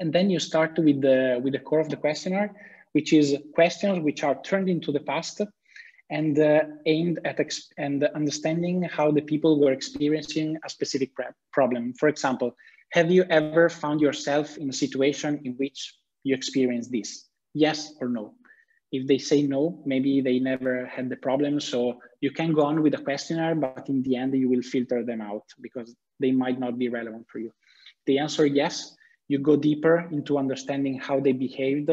And 0.01 0.13
then 0.13 0.31
you 0.31 0.41
start 0.41 0.77
with 0.79 1.01
the, 1.01 1.41
with 1.45 1.53
the 1.53 1.61
core 1.61 1.81
of 1.81 1.91
the 1.91 1.97
questionnaire, 1.97 2.51
which 2.91 3.13
is 3.13 3.37
questions 3.55 4.01
which 4.01 4.25
are 4.25 4.43
turned 4.43 4.69
into 4.69 4.91
the 4.91 5.01
past 5.01 5.41
and 6.11 6.39
uh, 6.39 6.61
aimed 6.87 7.19
at 7.25 7.41
and 7.79 8.05
understanding 8.15 8.83
how 8.83 9.11
the 9.11 9.23
people 9.23 9.61
were 9.61 9.73
experiencing 9.73 10.57
a 10.65 10.69
specific 10.69 11.11
problem. 11.53 11.93
For 11.95 12.09
example, 12.09 12.55
have 12.93 13.11
you 13.11 13.25
ever 13.29 13.69
found 13.69 14.01
yourself 14.01 14.57
in 14.57 14.71
a 14.71 14.73
situation 14.73 15.41
in 15.45 15.55
which 15.55 15.95
you 16.23 16.35
experience 16.35 16.89
this? 16.89 17.29
Yes 17.55 17.93
or 18.01 18.09
no? 18.09 18.35
If 18.93 19.09
they 19.09 19.19
say 19.19 19.43
no, 19.43 19.83
maybe 19.85 20.21
they 20.21 20.39
never 20.39 20.87
had 20.87 21.09
the 21.09 21.17
problem. 21.17 21.61
So 21.61 22.01
you 22.21 22.31
can 22.31 22.53
go 22.53 22.63
on 22.63 22.83
with 22.83 22.95
a 22.95 23.03
questionnaire, 23.03 23.57
but 23.57 23.89
in 23.89 24.03
the 24.03 24.15
end, 24.17 24.35
you 24.35 24.49
will 24.49 24.63
filter 24.63 25.05
them 25.05 25.21
out 25.21 25.43
because 25.61 25.95
they 26.21 26.31
might 26.31 26.61
not 26.61 26.79
be 26.79 26.89
relevant 26.89 27.27
for 27.29 27.41
you. 27.41 27.51
The 28.07 28.19
answer 28.19 28.47
yes, 28.47 28.95
you 29.27 29.41
go 29.41 29.57
deeper 29.57 30.09
into 30.13 30.39
understanding 30.39 31.01
how 31.01 31.19
they 31.19 31.33
behaved 31.33 31.91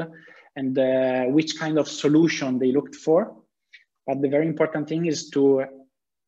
and 0.56 0.78
uh, 0.78 1.24
which 1.24 1.58
kind 1.58 1.80
of 1.80 1.88
solution 1.88 2.60
they 2.60 2.72
looked 2.72 2.96
for 2.96 3.36
but 4.06 4.22
the 4.22 4.30
very 4.30 4.48
important 4.48 4.88
thing 4.88 5.06
is 5.06 5.30
to 5.32 5.66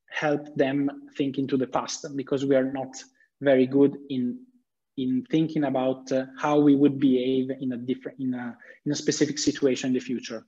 help 0.09 0.55
them 0.55 0.89
think 1.17 1.37
into 1.37 1.57
the 1.57 1.67
past 1.67 2.05
because 2.15 2.45
we 2.45 2.55
are 2.55 2.71
not 2.71 2.95
very 3.41 3.67
good 3.67 3.97
in 4.09 4.39
in 4.97 5.25
thinking 5.29 5.65
about 5.65 6.09
uh, 6.13 6.25
how 6.37 6.57
we 6.57 6.73
would 6.73 6.99
behave 6.99 7.51
in 7.59 7.73
a 7.73 7.77
different 7.77 8.17
in 8.19 8.33
a 8.33 8.57
in 8.85 8.91
a 8.91 8.95
specific 8.95 9.37
situation 9.37 9.89
in 9.89 9.93
the 9.93 9.99
future. 9.99 10.45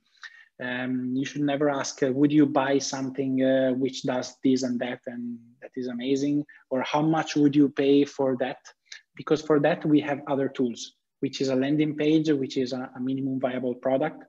Um, 0.60 1.12
you 1.14 1.24
should 1.24 1.42
never 1.42 1.70
ask, 1.70 2.02
uh, 2.02 2.10
would 2.10 2.32
you 2.32 2.44
buy 2.44 2.78
something 2.78 3.44
uh, 3.44 3.70
which 3.74 4.02
does 4.02 4.34
this 4.42 4.64
and 4.64 4.80
that 4.80 5.00
and 5.06 5.38
that 5.62 5.70
is 5.76 5.86
amazing, 5.86 6.44
or 6.70 6.82
how 6.82 7.02
much 7.02 7.36
would 7.36 7.54
you 7.54 7.68
pay 7.68 8.04
for 8.04 8.36
that? 8.38 8.58
Because 9.14 9.40
for 9.40 9.60
that 9.60 9.84
we 9.84 10.00
have 10.00 10.20
other 10.26 10.48
tools, 10.48 10.94
which 11.20 11.40
is 11.40 11.48
a 11.48 11.54
landing 11.54 11.94
page, 11.94 12.28
which 12.30 12.56
is 12.56 12.72
a, 12.72 12.90
a 12.96 13.00
minimum 13.00 13.38
viable 13.38 13.74
product, 13.74 14.24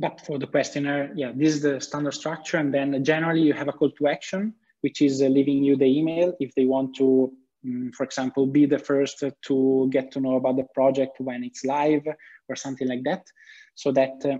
but 0.00 0.18
for 0.22 0.38
the 0.38 0.46
questionnaire, 0.46 1.12
yeah, 1.14 1.30
this 1.34 1.54
is 1.54 1.60
the 1.60 1.78
standard 1.78 2.14
structure. 2.14 2.56
And 2.56 2.72
then 2.72 3.04
generally 3.04 3.42
you 3.42 3.52
have 3.52 3.68
a 3.68 3.72
call 3.72 3.90
to 3.90 4.08
action, 4.08 4.54
which 4.80 5.02
is 5.02 5.20
uh, 5.20 5.26
leaving 5.26 5.62
you 5.62 5.76
the 5.76 5.84
email 5.84 6.34
if 6.40 6.54
they 6.54 6.64
want 6.64 6.96
to, 6.96 7.30
um, 7.66 7.92
for 7.94 8.04
example, 8.04 8.46
be 8.46 8.64
the 8.64 8.78
first 8.78 9.22
to 9.48 9.88
get 9.92 10.10
to 10.12 10.20
know 10.20 10.36
about 10.36 10.56
the 10.56 10.66
project 10.74 11.20
when 11.20 11.44
it's 11.44 11.66
live 11.66 12.06
or 12.48 12.56
something 12.56 12.88
like 12.88 13.04
that. 13.04 13.26
So 13.74 13.92
that 13.92 14.24
uh, 14.24 14.38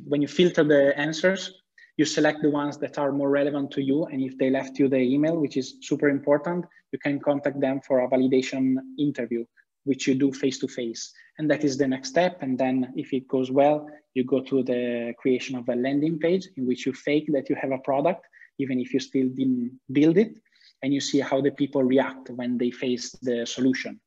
when 0.04 0.20
you 0.20 0.28
filter 0.28 0.62
the 0.62 0.96
answers, 0.98 1.62
you 1.96 2.04
select 2.04 2.42
the 2.42 2.50
ones 2.50 2.76
that 2.78 2.98
are 2.98 3.12
more 3.12 3.30
relevant 3.30 3.70
to 3.70 3.82
you. 3.82 4.04
And 4.04 4.20
if 4.20 4.36
they 4.36 4.50
left 4.50 4.78
you 4.78 4.90
the 4.90 4.98
email, 4.98 5.40
which 5.40 5.56
is 5.56 5.78
super 5.80 6.10
important, 6.10 6.66
you 6.92 6.98
can 6.98 7.18
contact 7.18 7.60
them 7.60 7.80
for 7.80 8.00
a 8.00 8.08
validation 8.10 8.76
interview, 8.98 9.46
which 9.86 10.06
you 10.06 10.14
do 10.14 10.32
face 10.32 10.58
to 10.58 10.68
face. 10.68 11.12
And 11.38 11.50
that 11.50 11.64
is 11.64 11.78
the 11.78 11.86
next 11.86 12.08
step. 12.10 12.42
And 12.42 12.58
then 12.58 12.92
if 12.96 13.12
it 13.12 13.28
goes 13.28 13.50
well, 13.50 13.88
you 14.14 14.24
go 14.24 14.40
to 14.40 14.62
the 14.62 15.14
creation 15.18 15.56
of 15.56 15.68
a 15.68 15.76
landing 15.76 16.18
page 16.18 16.48
in 16.56 16.66
which 16.66 16.86
you 16.86 16.92
fake 16.92 17.28
that 17.32 17.48
you 17.48 17.56
have 17.56 17.70
a 17.70 17.78
product, 17.78 18.26
even 18.58 18.80
if 18.80 18.92
you 18.92 19.00
still 19.00 19.28
didn't 19.28 19.78
build 19.92 20.18
it. 20.18 20.36
And 20.82 20.92
you 20.92 21.00
see 21.00 21.20
how 21.20 21.40
the 21.40 21.52
people 21.52 21.82
react 21.82 22.30
when 22.30 22.58
they 22.58 22.70
face 22.70 23.12
the 23.22 23.46
solution, 23.46 24.00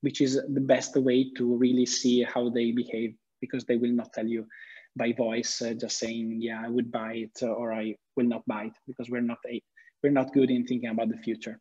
which 0.00 0.20
is 0.20 0.34
the 0.34 0.60
best 0.60 0.96
way 0.96 1.30
to 1.36 1.56
really 1.56 1.86
see 1.86 2.22
how 2.22 2.50
they 2.50 2.72
behave 2.72 3.14
because 3.40 3.64
they 3.64 3.76
will 3.76 3.92
not 3.92 4.12
tell 4.12 4.26
you 4.26 4.46
by 4.96 5.12
voice, 5.12 5.62
uh, 5.62 5.72
just 5.72 5.98
saying, 5.98 6.38
yeah, 6.40 6.62
I 6.64 6.68
would 6.68 6.90
buy 6.92 7.12
it 7.26 7.38
uh, 7.42 7.46
or 7.46 7.72
I 7.72 7.96
will 8.16 8.26
not 8.26 8.46
buy 8.46 8.64
it 8.64 8.76
because 8.86 9.08
we're 9.08 9.20
not, 9.20 9.38
a, 9.48 9.62
we're 10.02 10.10
not 10.10 10.34
good 10.34 10.50
in 10.50 10.66
thinking 10.66 10.90
about 10.90 11.08
the 11.08 11.16
future. 11.16 11.58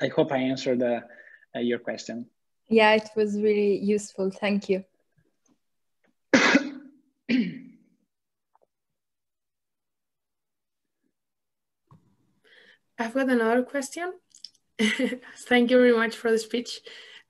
I 0.00 0.08
hope 0.08 0.32
I 0.32 0.38
answered 0.38 0.82
uh, 0.82 1.00
uh 1.54 1.60
your 1.60 1.78
question. 1.78 2.26
Yeah, 2.68 2.92
it 2.94 3.08
was 3.14 3.40
really 3.40 3.76
useful. 3.76 4.30
Thank 4.30 4.68
you. 4.68 4.84
I've 12.98 13.14
got 13.14 13.28
another 13.28 13.62
question. 13.62 14.12
Thank 14.80 15.70
you 15.70 15.78
very 15.78 15.92
much 15.92 16.16
for 16.16 16.30
the 16.30 16.38
speech. 16.38 16.80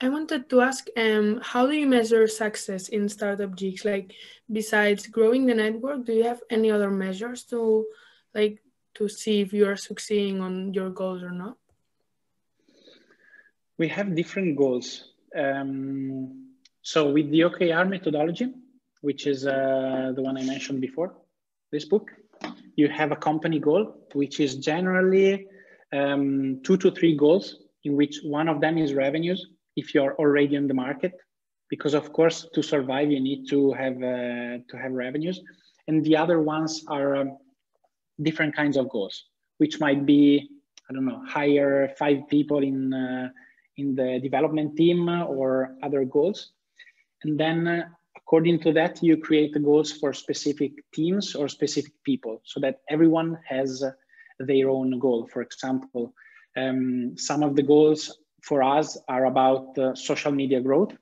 I 0.01 0.09
wanted 0.09 0.51
to 0.51 0.61
ask, 0.61 0.87
um, 0.97 1.41
how 1.43 1.67
do 1.67 1.73
you 1.73 1.87
measure 1.87 2.27
success 2.27 2.89
in 2.89 3.09
Startup 3.09 3.55
Geeks? 3.55 3.85
Like, 3.85 4.13
besides 4.51 5.07
growing 5.07 5.47
the 5.47 5.55
network, 5.55 6.05
do 6.05 6.13
you 6.13 6.25
have 6.25 6.43
any 6.51 6.71
other 6.71 6.91
measures 6.91 7.45
to, 7.45 7.87
like, 8.35 8.61
to 8.95 9.09
see 9.09 9.41
if 9.41 9.53
you 9.53 9.67
are 9.67 9.77
succeeding 9.77 10.41
on 10.41 10.75
your 10.75 10.91
goals 10.91 11.23
or 11.23 11.31
not? 11.31 11.57
We 13.79 13.89
have 13.89 14.15
different 14.15 14.57
goals. 14.57 15.14
Um, 15.37 16.51
so 16.83 17.11
with 17.11 17.31
the 17.31 17.41
OKR 17.41 17.89
methodology, 17.89 18.53
which 19.01 19.27
is 19.27 19.47
uh, 19.47 20.13
the 20.15 20.23
one 20.23 20.37
I 20.37 20.45
mentioned 20.45 20.81
before, 20.81 21.15
this 21.73 21.85
book, 21.85 22.11
you 22.77 22.89
have 22.89 23.13
a 23.13 23.17
company 23.17 23.59
goal, 23.59 24.07
which 24.13 24.41
is 24.41 24.57
generally 24.57 25.47
um, 25.93 26.61
two 26.63 26.77
to 26.79 26.91
three 26.91 27.17
goals, 27.17 27.57
in 27.85 27.97
which 27.97 28.21
one 28.25 28.49
of 28.49 28.61
them 28.61 28.79
is 28.79 28.95
revenues, 28.95 29.47
if 29.77 29.95
you're 29.95 30.15
already 30.17 30.55
in 30.57 30.69
the 30.69 30.75
market. 30.75 31.13
because 31.71 31.95
of 31.95 32.13
course 32.13 32.47
to 32.55 32.63
survive 32.63 33.11
you 33.11 33.21
need 33.21 33.49
to 33.49 33.73
have 33.73 33.97
uh, 33.97 34.59
to 34.69 34.75
have 34.83 34.93
revenues 34.93 35.41
and 35.89 36.05
the 36.05 36.17
other 36.17 36.41
ones 36.41 36.85
are 36.89 37.17
um, 37.17 37.39
different 38.23 38.55
kinds 38.55 38.77
of 38.77 38.89
goals 38.89 39.25
which 39.59 39.81
might 39.81 40.05
be 40.07 40.49
i 40.89 40.93
don't 40.93 41.07
know 41.07 41.23
hire 41.27 41.93
five 41.99 42.19
people 42.29 42.61
in 42.63 42.93
uh, 42.93 43.29
in 43.77 43.95
the 43.95 44.21
development 44.23 44.77
team 44.77 45.09
or 45.09 45.75
other 45.83 46.05
goals. 46.05 46.53
And 47.23 47.39
then 47.39 47.67
uh, 47.67 47.89
according 48.17 48.61
to 48.61 48.73
that 48.73 49.03
you 49.03 49.17
create 49.17 49.53
the 49.53 49.61
goals 49.61 49.93
for 49.93 50.13
specific 50.13 50.73
teams 50.93 51.35
or 51.35 51.49
specific 51.49 51.93
people 52.05 52.41
so 52.45 52.61
that 52.61 52.81
everyone 52.89 53.39
has 53.49 53.83
their 54.39 54.69
own 54.71 54.99
goal. 54.99 55.29
For 55.33 55.43
example 55.43 56.15
um, 56.57 57.15
some 57.17 57.43
of 57.43 57.57
the 57.57 57.63
goals 57.63 58.19
for 58.43 58.63
us 58.63 58.99
are 59.09 59.27
about 59.27 59.77
uh, 59.79 59.95
social 59.95 60.33
media 60.33 60.61
growth 60.61 60.93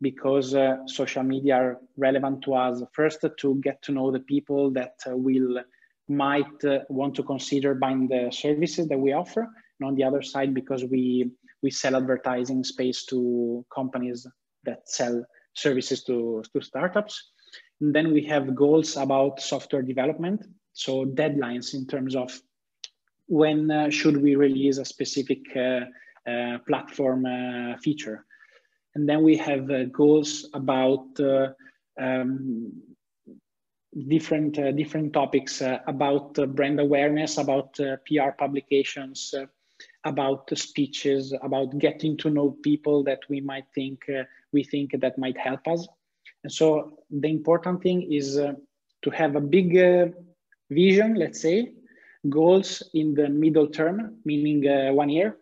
because 0.00 0.54
uh, 0.54 0.76
social 0.86 1.22
media 1.22 1.54
are 1.54 1.78
relevant 1.96 2.42
to 2.42 2.54
us 2.54 2.82
first 2.92 3.24
to 3.38 3.54
get 3.62 3.80
to 3.82 3.92
know 3.92 4.10
the 4.10 4.20
people 4.20 4.70
that 4.72 4.94
uh, 5.06 5.16
will 5.16 5.60
might 6.08 6.64
uh, 6.64 6.80
want 6.90 7.14
to 7.14 7.22
consider 7.22 7.74
buying 7.74 8.08
the 8.08 8.30
services 8.30 8.88
that 8.88 8.98
we 8.98 9.12
offer. 9.12 9.48
And 9.80 9.88
on 9.88 9.94
the 9.94 10.04
other 10.04 10.22
side 10.22 10.52
because 10.52 10.84
we 10.84 11.30
we 11.64 11.70
sell 11.70 11.96
advertising 11.96 12.62
space 12.62 13.06
to 13.06 13.64
companies 13.74 14.26
that 14.64 14.86
sell 14.86 15.24
services 15.54 16.04
to, 16.04 16.44
to 16.52 16.60
startups. 16.60 17.32
And 17.80 17.94
then 17.94 18.12
we 18.12 18.22
have 18.26 18.54
goals 18.54 18.98
about 18.98 19.40
software 19.40 19.82
development. 19.82 20.44
So 20.74 21.06
deadlines 21.06 21.72
in 21.72 21.86
terms 21.86 22.14
of 22.14 22.30
when 23.26 23.70
uh, 23.70 23.88
should 23.88 24.22
we 24.22 24.36
release 24.36 24.76
a 24.76 24.84
specific 24.84 25.40
uh, 25.56 25.86
uh, 26.30 26.58
platform 26.66 27.24
uh, 27.24 27.78
feature. 27.78 28.26
And 28.94 29.08
then 29.08 29.22
we 29.22 29.36
have 29.38 29.70
uh, 29.70 29.84
goals 29.84 30.48
about 30.52 31.06
uh, 31.18 31.48
um, 31.98 32.72
different 34.08 34.54
different 34.76 35.12
topics 35.12 35.62
about 35.86 36.34
brand 36.56 36.80
awareness, 36.80 37.38
about 37.38 37.74
PR 38.06 38.32
publications, 38.36 39.34
about 40.04 40.50
speeches, 40.54 41.32
about 41.42 41.78
getting 41.78 42.16
to 42.18 42.30
know 42.30 42.56
people 42.62 43.02
that 43.04 43.20
we 43.28 43.40
might 43.40 43.64
think 43.74 44.04
uh, 44.08 44.22
we 44.52 44.62
think 44.62 44.92
that 45.00 45.18
might 45.18 45.36
help 45.38 45.66
us. 45.66 45.86
And 46.42 46.52
so 46.52 46.98
the 47.10 47.28
important 47.28 47.82
thing 47.82 48.12
is 48.12 48.38
uh, 48.38 48.52
to 49.02 49.10
have 49.10 49.36
a 49.36 49.40
big 49.40 49.76
uh, 49.76 50.06
vision, 50.70 51.14
let's 51.14 51.40
say, 51.40 51.72
goals 52.28 52.82
in 52.94 53.14
the 53.14 53.28
middle 53.28 53.66
term, 53.68 54.16
meaning 54.24 54.66
uh, 54.68 54.92
one 54.92 55.08
year, 55.08 55.36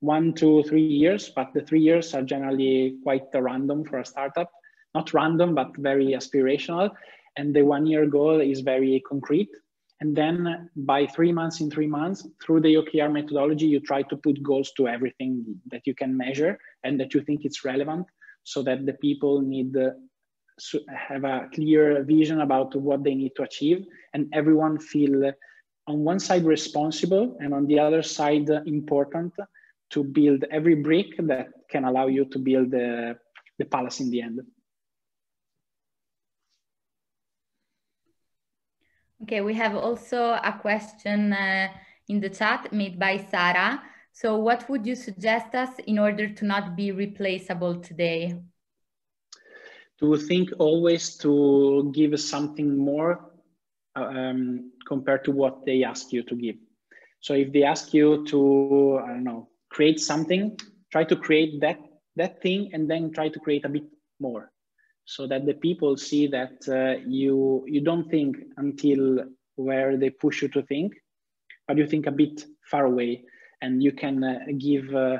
one 0.00 0.34
to 0.34 0.62
three 0.64 0.82
years, 0.82 1.22
but 1.24 1.44
the 1.46 1.54
three 1.54 1.74
years 1.74 2.14
are 2.14 2.16
generally 2.16 2.96
quite 3.02 3.22
random 3.34 3.84
for 3.84 3.98
a 3.98 4.04
startup. 4.04 4.50
Not 4.94 5.12
random, 5.12 5.54
but 5.54 5.76
very 5.76 6.08
aspirational. 6.08 6.90
And 7.36 7.54
the 7.54 7.62
one 7.62 7.86
year 7.86 8.06
goal 8.06 8.40
is 8.40 8.60
very 8.60 9.02
concrete. 9.08 9.50
And 10.00 10.16
then 10.16 10.70
by 10.76 11.06
three 11.06 11.32
months 11.32 11.60
in 11.60 11.70
three 11.70 11.86
months, 11.86 12.26
through 12.44 12.60
the 12.60 12.74
OKR 12.74 13.12
methodology, 13.12 13.66
you 13.66 13.80
try 13.80 14.02
to 14.02 14.16
put 14.16 14.42
goals 14.42 14.72
to 14.76 14.88
everything 14.88 15.44
that 15.70 15.82
you 15.86 15.94
can 15.94 16.16
measure 16.16 16.58
and 16.82 16.98
that 17.00 17.14
you 17.14 17.20
think 17.20 17.44
it's 17.44 17.64
relevant 17.64 18.06
so 18.42 18.62
that 18.62 18.84
the 18.86 18.92
people 18.94 19.40
need 19.40 19.72
the, 19.72 19.94
have 20.94 21.24
a 21.24 21.48
clear 21.54 22.02
vision 22.04 22.40
about 22.40 22.74
what 22.76 23.02
they 23.02 23.14
need 23.14 23.32
to 23.36 23.42
achieve 23.42 23.86
and 24.12 24.28
everyone 24.32 24.78
feel 24.78 25.32
on 25.86 25.98
one 26.04 26.18
side 26.18 26.44
responsible 26.44 27.36
and 27.40 27.52
on 27.52 27.66
the 27.66 27.78
other 27.78 28.02
side 28.02 28.48
important 28.66 29.32
to 29.90 30.02
build 30.02 30.44
every 30.50 30.74
brick 30.74 31.06
that 31.18 31.48
can 31.70 31.84
allow 31.84 32.06
you 32.06 32.24
to 32.26 32.38
build 32.38 32.70
the, 32.70 33.16
the 33.58 33.64
palace 33.64 34.00
in 34.00 34.10
the 34.10 34.20
end. 34.20 34.40
Okay, 39.24 39.40
we 39.40 39.54
have 39.54 39.74
also 39.74 40.32
a 40.32 40.58
question 40.60 41.32
uh, 41.32 41.68
in 42.08 42.20
the 42.20 42.28
chat 42.28 42.70
made 42.74 42.98
by 42.98 43.16
Sarah. 43.30 43.82
So 44.12 44.36
what 44.36 44.68
would 44.68 44.86
you 44.86 44.94
suggest 44.94 45.54
us 45.54 45.70
in 45.86 45.98
order 45.98 46.28
to 46.28 46.44
not 46.44 46.76
be 46.76 46.92
replaceable 46.92 47.80
today? 47.80 48.38
To 50.00 50.18
think 50.18 50.50
always 50.58 51.16
to 51.24 51.90
give 51.94 52.20
something 52.20 52.76
more 52.76 53.30
um, 53.96 54.72
compared 54.86 55.24
to 55.24 55.30
what 55.30 55.64
they 55.64 55.84
ask 55.84 56.12
you 56.12 56.22
to 56.24 56.34
give. 56.36 56.56
So 57.20 57.32
if 57.32 57.50
they 57.50 57.62
ask 57.62 57.94
you 57.94 58.26
to, 58.26 59.00
I 59.02 59.08
don't 59.08 59.24
know, 59.24 59.48
create 59.70 60.00
something, 60.00 60.60
try 60.92 61.04
to 61.04 61.16
create 61.16 61.62
that, 61.62 61.78
that 62.16 62.42
thing 62.42 62.74
and 62.74 62.90
then 62.90 63.10
try 63.10 63.30
to 63.30 63.38
create 63.40 63.64
a 63.64 63.70
bit 63.70 63.84
more 64.20 64.52
so 65.04 65.26
that 65.26 65.46
the 65.46 65.54
people 65.54 65.96
see 65.96 66.26
that 66.28 66.56
uh, 66.68 67.00
you, 67.06 67.64
you 67.66 67.80
don't 67.80 68.10
think 68.10 68.36
until 68.56 69.24
where 69.56 69.96
they 69.96 70.10
push 70.10 70.42
you 70.42 70.48
to 70.48 70.62
think, 70.62 70.94
but 71.68 71.76
you 71.76 71.86
think 71.86 72.06
a 72.06 72.12
bit 72.12 72.44
far 72.70 72.86
away 72.86 73.24
and 73.62 73.82
you 73.82 73.92
can 73.92 74.24
uh, 74.24 74.38
give 74.58 74.94
uh, 74.94 75.18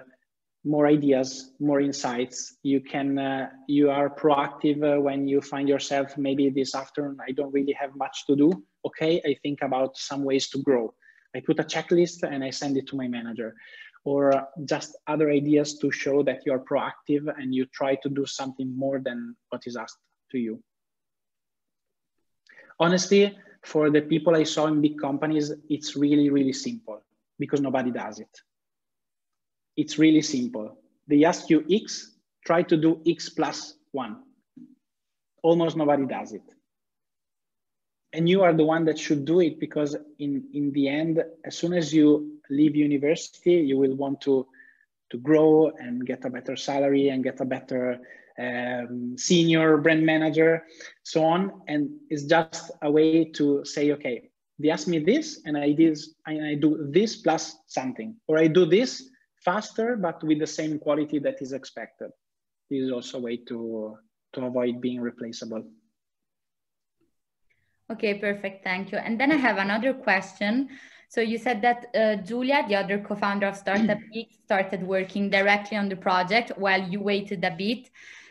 more 0.65 0.87
ideas, 0.87 1.53
more 1.61 1.81
insights. 1.81 2.57
You 2.63 2.81
can, 2.81 3.19
uh, 3.19 3.51
you 3.69 3.91
are 3.91 4.09
proactive 4.09 4.83
uh, 4.83 5.01
when 5.01 5.29
you 5.29 5.41
find 5.41 5.69
yourself, 5.69 6.17
maybe 6.17 6.49
this 6.49 6.75
afternoon, 6.75 7.19
I 7.27 7.33
don't 7.33 7.53
really 7.53 7.73
have 7.79 7.95
much 7.97 8.27
to 8.27 8.37
do. 8.37 8.51
Okay, 8.87 9.21
I 9.25 9.37
think 9.43 9.61
about 9.63 9.97
some 9.97 10.25
ways 10.25 10.49
to 10.51 10.59
grow. 10.59 10.95
I 11.37 11.41
put 11.41 11.59
a 11.59 11.65
checklist 11.65 12.23
and 12.23 12.45
I 12.45 12.51
send 12.51 12.77
it 12.77 12.87
to 12.89 12.97
my 12.97 13.09
manager 13.09 13.55
or 14.05 14.49
just 14.67 14.97
other 15.07 15.31
ideas 15.31 15.79
to 15.79 15.91
show 15.91 16.23
that 16.23 16.45
you're 16.45 16.59
proactive 16.59 17.27
and 17.39 17.55
you 17.55 17.65
try 17.67 17.95
to 17.97 18.09
do 18.09 18.27
something 18.27 18.77
more 18.77 19.01
than 19.01 19.35
what 19.49 19.63
is 19.67 19.77
asked 19.77 19.99
to 20.31 20.39
you. 20.39 20.63
Honestly, 22.79 23.37
for 23.65 23.89
the 23.91 24.03
people 24.03 24.37
I 24.37 24.45
saw 24.45 24.67
in 24.67 24.83
big 24.83 25.01
companies, 25.01 25.53
it's 25.71 25.97
really, 25.97 26.29
really 26.29 26.53
simple 26.53 27.03
because 27.39 27.61
nobody 27.61 27.91
does 27.91 28.21
it. 28.21 28.41
It's 29.77 29.99
really 29.99 30.23
simple. 30.23 30.77
They 31.09 31.25
ask 31.25 31.49
you 31.49 31.65
X, 31.71 32.13
try 32.45 32.63
to 32.63 32.77
do 32.77 33.01
X 33.07 33.31
plus 33.31 33.75
one. 33.93 34.23
Almost 35.43 35.77
nobody 35.77 36.05
does 36.05 36.33
it. 36.33 36.43
And 38.13 38.29
you 38.29 38.43
are 38.43 38.53
the 38.53 38.65
one 38.65 38.85
that 38.85 38.99
should 38.99 39.25
do 39.25 39.41
it 39.41 39.59
because 39.59 39.97
in, 40.19 40.45
in 40.53 40.71
the 40.73 40.89
end, 40.89 41.25
as 41.45 41.57
soon 41.57 41.73
as 41.73 41.93
you 41.93 42.34
leave 42.51 42.77
university, 42.77 43.55
you 43.55 43.79
will 43.79 43.95
want 43.95 44.21
to, 44.23 44.47
to 45.11 45.19
grow 45.19 45.71
and 45.79 46.07
get 46.07 46.25
a 46.25 46.31
better 46.31 46.57
salary 46.57 47.09
and 47.09 47.25
get 47.25 47.41
a 47.41 47.45
better 47.45 48.01
um, 48.39 49.17
senior 49.17 49.79
brand 49.79 50.05
manager, 50.05 50.65
so 51.03 51.25
on. 51.25 51.63
And 51.69 51.91
it's 52.11 52.25
just 52.25 52.71
a 52.83 52.91
way 52.91 53.25
to 53.37 53.65
say, 53.65 53.93
okay, 53.93 54.31
they 54.59 54.71
ask 54.71 54.87
me 54.89 54.99
this 54.99 55.41
and 55.45 55.57
I, 55.57 55.73
did, 55.73 55.99
and 56.27 56.45
I 56.45 56.55
do 56.55 56.89
this 56.91 57.17
plus 57.17 57.57
something, 57.67 58.17
or 58.29 58.39
I 58.39 58.47
do 58.47 58.67
this 58.67 59.11
faster, 59.45 59.97
but 59.97 60.23
with 60.25 60.39
the 60.39 60.47
same 60.47 60.79
quality 60.79 61.19
that 61.21 61.43
is 61.43 61.53
expected. 61.53 62.11
This 62.71 62.85
is 62.85 62.93
also 62.93 63.19
a 63.19 63.21
way 63.21 63.37
to, 63.49 63.97
to 64.35 64.45
avoid 64.45 64.81
being 64.81 65.01
replaceable. 65.01 65.65
Okay, 67.93 68.15
perfect. 68.15 68.65
Thank 68.65 68.93
you. 68.93 68.99
And 68.99 69.21
then 69.21 69.31
I 69.31 69.37
have 69.37 69.59
another 69.59 69.93
question. 69.93 70.71
So 71.15 71.21
you 71.21 71.39
said 71.39 71.63
that 71.63 71.95
uh, 71.95 72.17
Julia, 72.17 72.65
the 72.67 72.75
other 72.75 72.99
co-founder 72.99 73.47
of 73.47 73.57
Startup 73.57 73.99
Geek, 74.13 74.31
started 74.45 74.83
working 74.83 75.31
directly 75.31 75.77
on 75.77 75.89
the 75.89 75.95
project 75.95 76.51
while 76.57 76.83
you 76.83 77.01
waited 77.01 77.45
a 77.45 77.53
bit. 77.53 77.89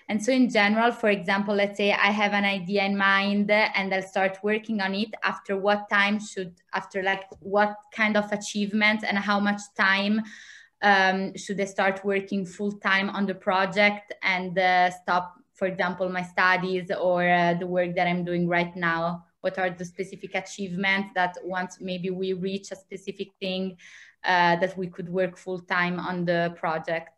And 0.10 0.22
so 0.22 0.34
in 0.34 0.50
general, 0.50 0.92
for 0.92 1.08
example, 1.10 1.56
let's 1.56 1.78
say 1.78 1.94
I 1.94 2.12
have 2.12 2.34
an 2.34 2.44
idea 2.44 2.84
in 2.84 2.98
mind 2.98 3.50
and 3.50 3.94
I'll 3.94 4.02
start 4.02 4.38
working 4.44 4.82
on 4.82 4.94
it. 4.96 5.14
After 5.24 5.56
what 5.56 5.88
time 5.90 6.20
should, 6.20 6.56
after 6.74 7.02
like 7.02 7.24
what 7.40 7.74
kind 7.94 8.18
of 8.18 8.30
achievement 8.34 9.06
and 9.08 9.18
how 9.18 9.40
much 9.40 9.62
time 9.78 10.22
um, 10.82 11.38
should 11.38 11.62
I 11.62 11.66
start 11.66 12.04
working 12.04 12.46
full 12.46 12.74
time 12.74 13.10
on 13.12 13.26
the 13.26 13.36
project 13.36 14.14
and 14.24 14.60
uh, 14.60 14.92
stop, 14.92 15.36
for 15.54 15.70
example, 15.70 16.10
my 16.10 16.24
studies 16.24 16.92
or 16.92 17.30
uh, 17.30 17.54
the 17.54 17.66
work 17.66 17.96
that 17.96 18.08
I'm 18.08 18.26
doing 18.26 18.50
right 18.50 18.76
now? 18.76 19.24
What 19.44 19.60
are 19.60 19.70
the 19.70 19.84
specific 19.84 20.36
achievements 20.36 21.10
that 21.16 21.38
once 21.44 21.78
maybe 21.82 22.10
we 22.10 22.32
reach 22.32 22.72
a 22.72 22.76
specific 22.76 23.28
thing 23.42 23.78
uh, 24.24 24.56
that 24.56 24.78
we 24.78 24.88
could 24.88 25.10
work 25.10 25.38
full 25.38 25.60
time 25.60 26.00
on 26.00 26.24
the 26.24 26.56
project? 26.56 27.10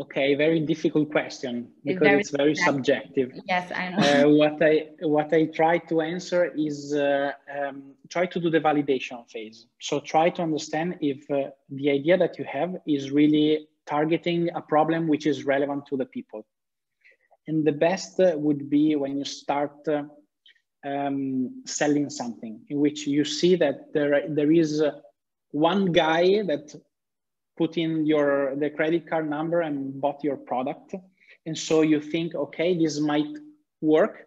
Okay, 0.00 0.34
very 0.34 0.60
difficult 0.60 1.10
question 1.10 1.68
because 1.84 2.02
it's 2.02 2.08
very, 2.08 2.20
it's 2.20 2.30
very 2.30 2.54
subjective. 2.56 3.30
Yes, 3.46 3.70
I 3.72 3.90
know. 3.90 3.98
Uh, 3.98 4.28
what 4.40 4.60
I 4.60 4.88
what 5.00 5.32
I 5.32 5.44
try 5.46 5.78
to 5.90 6.00
answer 6.00 6.52
is 6.56 6.92
uh, 6.92 7.30
um, 7.56 7.94
try 8.10 8.26
to 8.26 8.40
do 8.40 8.50
the 8.50 8.60
validation 8.60 9.18
phase. 9.30 9.66
So 9.80 10.00
try 10.00 10.30
to 10.30 10.42
understand 10.42 10.98
if 11.00 11.30
uh, 11.30 11.50
the 11.70 11.90
idea 11.90 12.18
that 12.18 12.38
you 12.38 12.44
have 12.44 12.76
is 12.86 13.12
really 13.12 13.68
targeting 13.86 14.50
a 14.54 14.60
problem 14.60 15.06
which 15.06 15.26
is 15.26 15.44
relevant 15.44 15.86
to 15.86 15.96
the 15.96 16.06
people. 16.06 16.44
And 17.46 17.64
the 17.64 17.72
best 17.72 18.14
would 18.18 18.68
be 18.68 18.96
when 18.96 19.16
you 19.18 19.24
start 19.24 19.76
uh, 19.86 20.04
um, 20.84 21.62
selling 21.66 22.10
something 22.10 22.60
in 22.68 22.78
which 22.78 23.06
you 23.06 23.24
see 23.24 23.56
that 23.56 23.92
there, 23.92 24.24
there 24.28 24.52
is 24.52 24.80
uh, 24.80 24.92
one 25.50 25.92
guy 25.92 26.42
that 26.42 26.74
put 27.56 27.78
in 27.78 28.04
your 28.04 28.56
the 28.56 28.68
credit 28.70 29.08
card 29.08 29.30
number 29.30 29.60
and 29.60 30.00
bought 30.00 30.22
your 30.24 30.36
product 30.36 30.94
and 31.46 31.56
so 31.56 31.82
you 31.82 32.00
think, 32.00 32.34
okay, 32.34 32.76
this 32.76 32.98
might 33.00 33.36
work. 33.80 34.26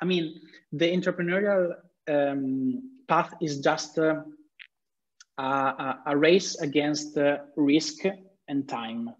I 0.00 0.04
mean, 0.04 0.40
the 0.72 0.86
entrepreneurial 0.92 1.74
um, 2.08 2.90
path 3.08 3.32
is 3.40 3.60
just 3.60 3.98
uh, 3.98 4.22
a, 5.38 5.98
a, 6.06 6.16
race 6.16 6.56
against 6.60 7.16
uh, 7.16 7.38
risk 7.56 8.04
and 8.48 8.68
time. 8.68 9.10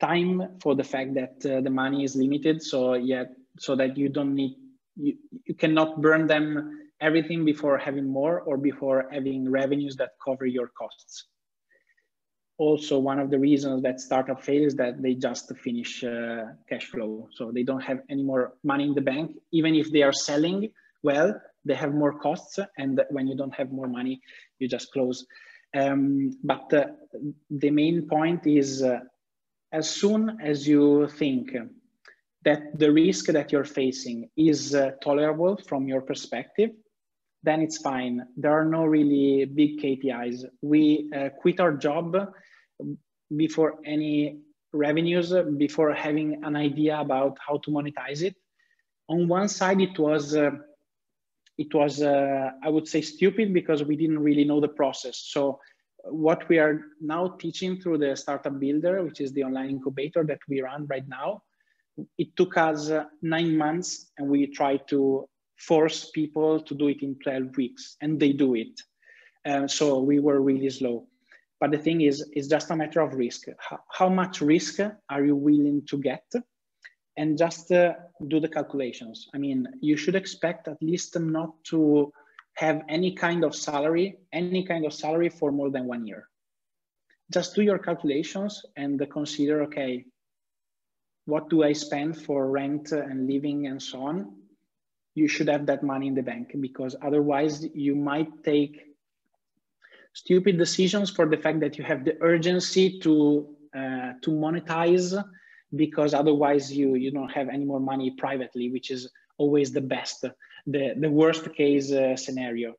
Time 0.00 0.58
for 0.60 0.74
the 0.74 0.84
fact 0.84 1.14
that 1.14 1.44
uh, 1.44 1.60
the 1.60 1.70
money 1.70 2.04
is 2.04 2.16
limited, 2.16 2.62
so 2.62 2.94
yet 2.94 3.32
so 3.58 3.74
that 3.76 3.96
you 3.96 4.08
don't 4.08 4.34
need 4.34 4.56
you, 4.98 5.16
you 5.44 5.54
cannot 5.54 6.02
burn 6.02 6.26
them 6.26 6.88
everything 7.00 7.44
before 7.44 7.78
having 7.78 8.08
more 8.08 8.40
or 8.40 8.56
before 8.56 9.08
having 9.12 9.50
revenues 9.50 9.96
that 9.96 10.10
cover 10.24 10.46
your 10.46 10.68
costs. 10.68 11.26
Also, 12.58 12.98
one 12.98 13.20
of 13.20 13.30
the 13.30 13.38
reasons 13.38 13.82
that 13.84 14.00
startup 14.00 14.42
fail 14.42 14.64
is 14.64 14.74
that 14.74 15.00
they 15.00 15.14
just 15.14 15.56
finish 15.58 16.02
uh, 16.02 16.46
cash 16.68 16.86
flow. 16.86 17.28
So 17.32 17.52
they 17.52 17.62
don't 17.62 17.82
have 17.82 18.00
any 18.10 18.24
more 18.24 18.54
money 18.64 18.84
in 18.84 18.94
the 18.94 19.00
bank. 19.00 19.36
Even 19.52 19.76
if 19.76 19.92
they 19.92 20.02
are 20.02 20.12
selling 20.12 20.72
well, 21.04 21.40
they 21.64 21.74
have 21.74 21.94
more 21.94 22.18
costs. 22.18 22.58
And 22.76 23.00
when 23.10 23.28
you 23.28 23.36
don't 23.36 23.54
have 23.54 23.70
more 23.70 23.86
money, 23.86 24.20
you 24.58 24.66
just 24.66 24.92
close. 24.92 25.24
Um, 25.76 26.36
but 26.42 26.72
uh, 26.74 26.86
the 27.48 27.70
main 27.70 28.08
point 28.08 28.44
is 28.46 28.82
uh, 28.82 29.00
as 29.70 29.88
soon 29.88 30.38
as 30.42 30.66
you 30.66 31.08
think 31.08 31.54
that 32.44 32.78
the 32.78 32.90
risk 32.92 33.26
that 33.26 33.52
you're 33.52 33.64
facing 33.64 34.28
is 34.36 34.74
uh, 34.74 34.92
tolerable 35.02 35.56
from 35.66 35.88
your 35.88 36.00
perspective, 36.00 36.70
then 37.42 37.60
it's 37.60 37.78
fine. 37.78 38.26
There 38.36 38.52
are 38.52 38.64
no 38.64 38.84
really 38.84 39.44
big 39.44 39.80
KPIs. 39.80 40.44
We 40.62 41.10
uh, 41.14 41.30
quit 41.40 41.60
our 41.60 41.72
job 41.72 42.16
before 43.36 43.76
any 43.84 44.40
revenues, 44.72 45.32
before 45.56 45.92
having 45.94 46.44
an 46.44 46.56
idea 46.56 46.98
about 46.98 47.38
how 47.46 47.58
to 47.58 47.70
monetize 47.70 48.22
it. 48.22 48.36
On 49.08 49.26
one 49.28 49.48
side, 49.48 49.80
it 49.80 49.98
was, 49.98 50.36
uh, 50.36 50.50
it 51.56 51.72
was 51.74 52.02
uh, 52.02 52.50
I 52.62 52.68
would 52.68 52.86
say, 52.86 53.00
stupid 53.00 53.54
because 53.54 53.82
we 53.82 53.96
didn't 53.96 54.18
really 54.18 54.44
know 54.44 54.60
the 54.60 54.68
process. 54.68 55.18
So 55.18 55.60
what 56.04 56.48
we 56.48 56.58
are 56.58 56.82
now 57.00 57.28
teaching 57.28 57.80
through 57.80 57.98
the 57.98 58.16
Startup 58.16 58.58
Builder, 58.58 59.02
which 59.02 59.20
is 59.20 59.32
the 59.32 59.44
online 59.44 59.70
incubator 59.70 60.24
that 60.24 60.38
we 60.48 60.60
run 60.60 60.86
right 60.86 61.06
now, 61.08 61.42
it 62.18 62.36
took 62.36 62.56
us 62.56 62.90
uh, 62.90 63.04
nine 63.22 63.56
months 63.56 64.10
and 64.18 64.28
we 64.28 64.46
tried 64.46 64.86
to 64.88 65.28
force 65.56 66.10
people 66.10 66.60
to 66.60 66.74
do 66.74 66.88
it 66.88 67.02
in 67.02 67.16
12 67.22 67.56
weeks 67.56 67.96
and 68.00 68.18
they 68.20 68.32
do 68.32 68.54
it. 68.54 68.80
Uh, 69.44 69.66
so 69.66 70.00
we 70.00 70.18
were 70.18 70.40
really 70.40 70.70
slow. 70.70 71.06
But 71.60 71.72
the 71.72 71.78
thing 71.78 72.02
is, 72.02 72.24
it's 72.32 72.48
just 72.48 72.70
a 72.70 72.76
matter 72.76 73.00
of 73.00 73.14
risk. 73.14 73.46
How, 73.58 73.80
how 73.90 74.08
much 74.08 74.40
risk 74.40 74.78
are 75.10 75.24
you 75.24 75.34
willing 75.34 75.82
to 75.88 75.98
get? 75.98 76.24
And 77.16 77.36
just 77.36 77.72
uh, 77.72 77.94
do 78.28 78.38
the 78.38 78.48
calculations. 78.48 79.26
I 79.34 79.38
mean, 79.38 79.66
you 79.80 79.96
should 79.96 80.14
expect 80.14 80.68
at 80.68 80.80
least 80.80 81.18
not 81.18 81.52
to 81.64 82.12
have 82.54 82.82
any 82.88 83.12
kind 83.12 83.44
of 83.44 83.54
salary, 83.54 84.18
any 84.32 84.64
kind 84.64 84.86
of 84.86 84.92
salary 84.92 85.28
for 85.28 85.50
more 85.50 85.70
than 85.70 85.86
one 85.86 86.06
year. 86.06 86.28
Just 87.32 87.54
do 87.56 87.62
your 87.62 87.78
calculations 87.78 88.64
and 88.76 89.04
consider, 89.10 89.62
okay, 89.62 90.04
what 91.28 91.48
do 91.50 91.62
I 91.62 91.72
spend 91.72 92.16
for 92.24 92.50
rent 92.50 92.92
and 92.92 93.26
living 93.26 93.66
and 93.66 93.80
so 93.80 94.02
on? 94.02 94.16
you 95.18 95.28
should 95.28 95.48
have 95.48 95.66
that 95.66 95.82
money 95.82 96.06
in 96.06 96.14
the 96.14 96.22
bank 96.22 96.54
because 96.60 96.94
otherwise 97.02 97.66
you 97.74 97.94
might 97.94 98.30
take 98.44 98.74
stupid 100.12 100.56
decisions 100.56 101.10
for 101.10 101.26
the 101.26 101.36
fact 101.36 101.58
that 101.60 101.76
you 101.76 101.84
have 101.84 102.04
the 102.04 102.16
urgency 102.20 102.98
to 103.00 103.14
uh, 103.80 104.10
to 104.24 104.30
monetize 104.30 105.10
because 105.82 106.14
otherwise 106.14 106.64
you 106.78 106.88
you 106.94 107.10
don't 107.10 107.34
have 107.38 107.48
any 107.56 107.64
more 107.72 107.82
money 107.92 108.08
privately 108.24 108.70
which 108.74 108.90
is 108.96 109.02
always 109.42 109.68
the 109.72 109.86
best 109.94 110.18
the 110.74 110.84
the 111.04 111.10
worst 111.20 111.44
case 111.60 111.92
uh, 111.92 112.16
scenario 112.24 112.70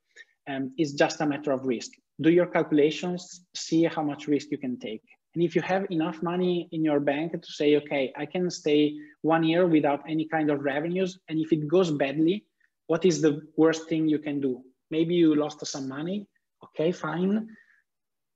um, 0.52 0.64
it's 0.78 0.94
just 1.04 1.22
a 1.22 1.28
matter 1.34 1.52
of 1.52 1.66
risk 1.76 1.92
do 2.26 2.30
your 2.38 2.50
calculations 2.58 3.22
see 3.66 3.84
how 3.96 4.04
much 4.12 4.28
risk 4.28 4.48
you 4.54 4.60
can 4.66 4.76
take 4.80 5.06
and 5.36 5.44
if 5.44 5.56
you 5.56 5.62
have 5.62 5.86
enough 5.92 6.24
money 6.24 6.68
in 6.72 6.84
your 6.84 7.00
bank 7.00 7.34
to 7.34 7.52
say, 7.52 7.76
okay, 7.78 8.12
I 8.18 8.26
can 8.26 8.50
stay 8.50 8.98
one 9.22 9.44
year 9.44 9.68
without 9.68 10.02
any 10.08 10.26
kind 10.26 10.50
of 10.50 10.62
revenues. 10.62 11.20
And 11.28 11.40
if 11.40 11.52
it 11.52 11.68
goes 11.68 11.92
badly, 11.92 12.46
what 12.88 13.06
is 13.06 13.22
the 13.22 13.42
worst 13.56 13.88
thing 13.88 14.08
you 14.08 14.18
can 14.20 14.42
do? 14.42 14.64
Maybe 14.90 15.14
you 15.14 15.36
lost 15.36 15.66
some 15.68 15.88
money. 15.88 16.28
Okay, 16.64 16.92
fine. 16.92 17.48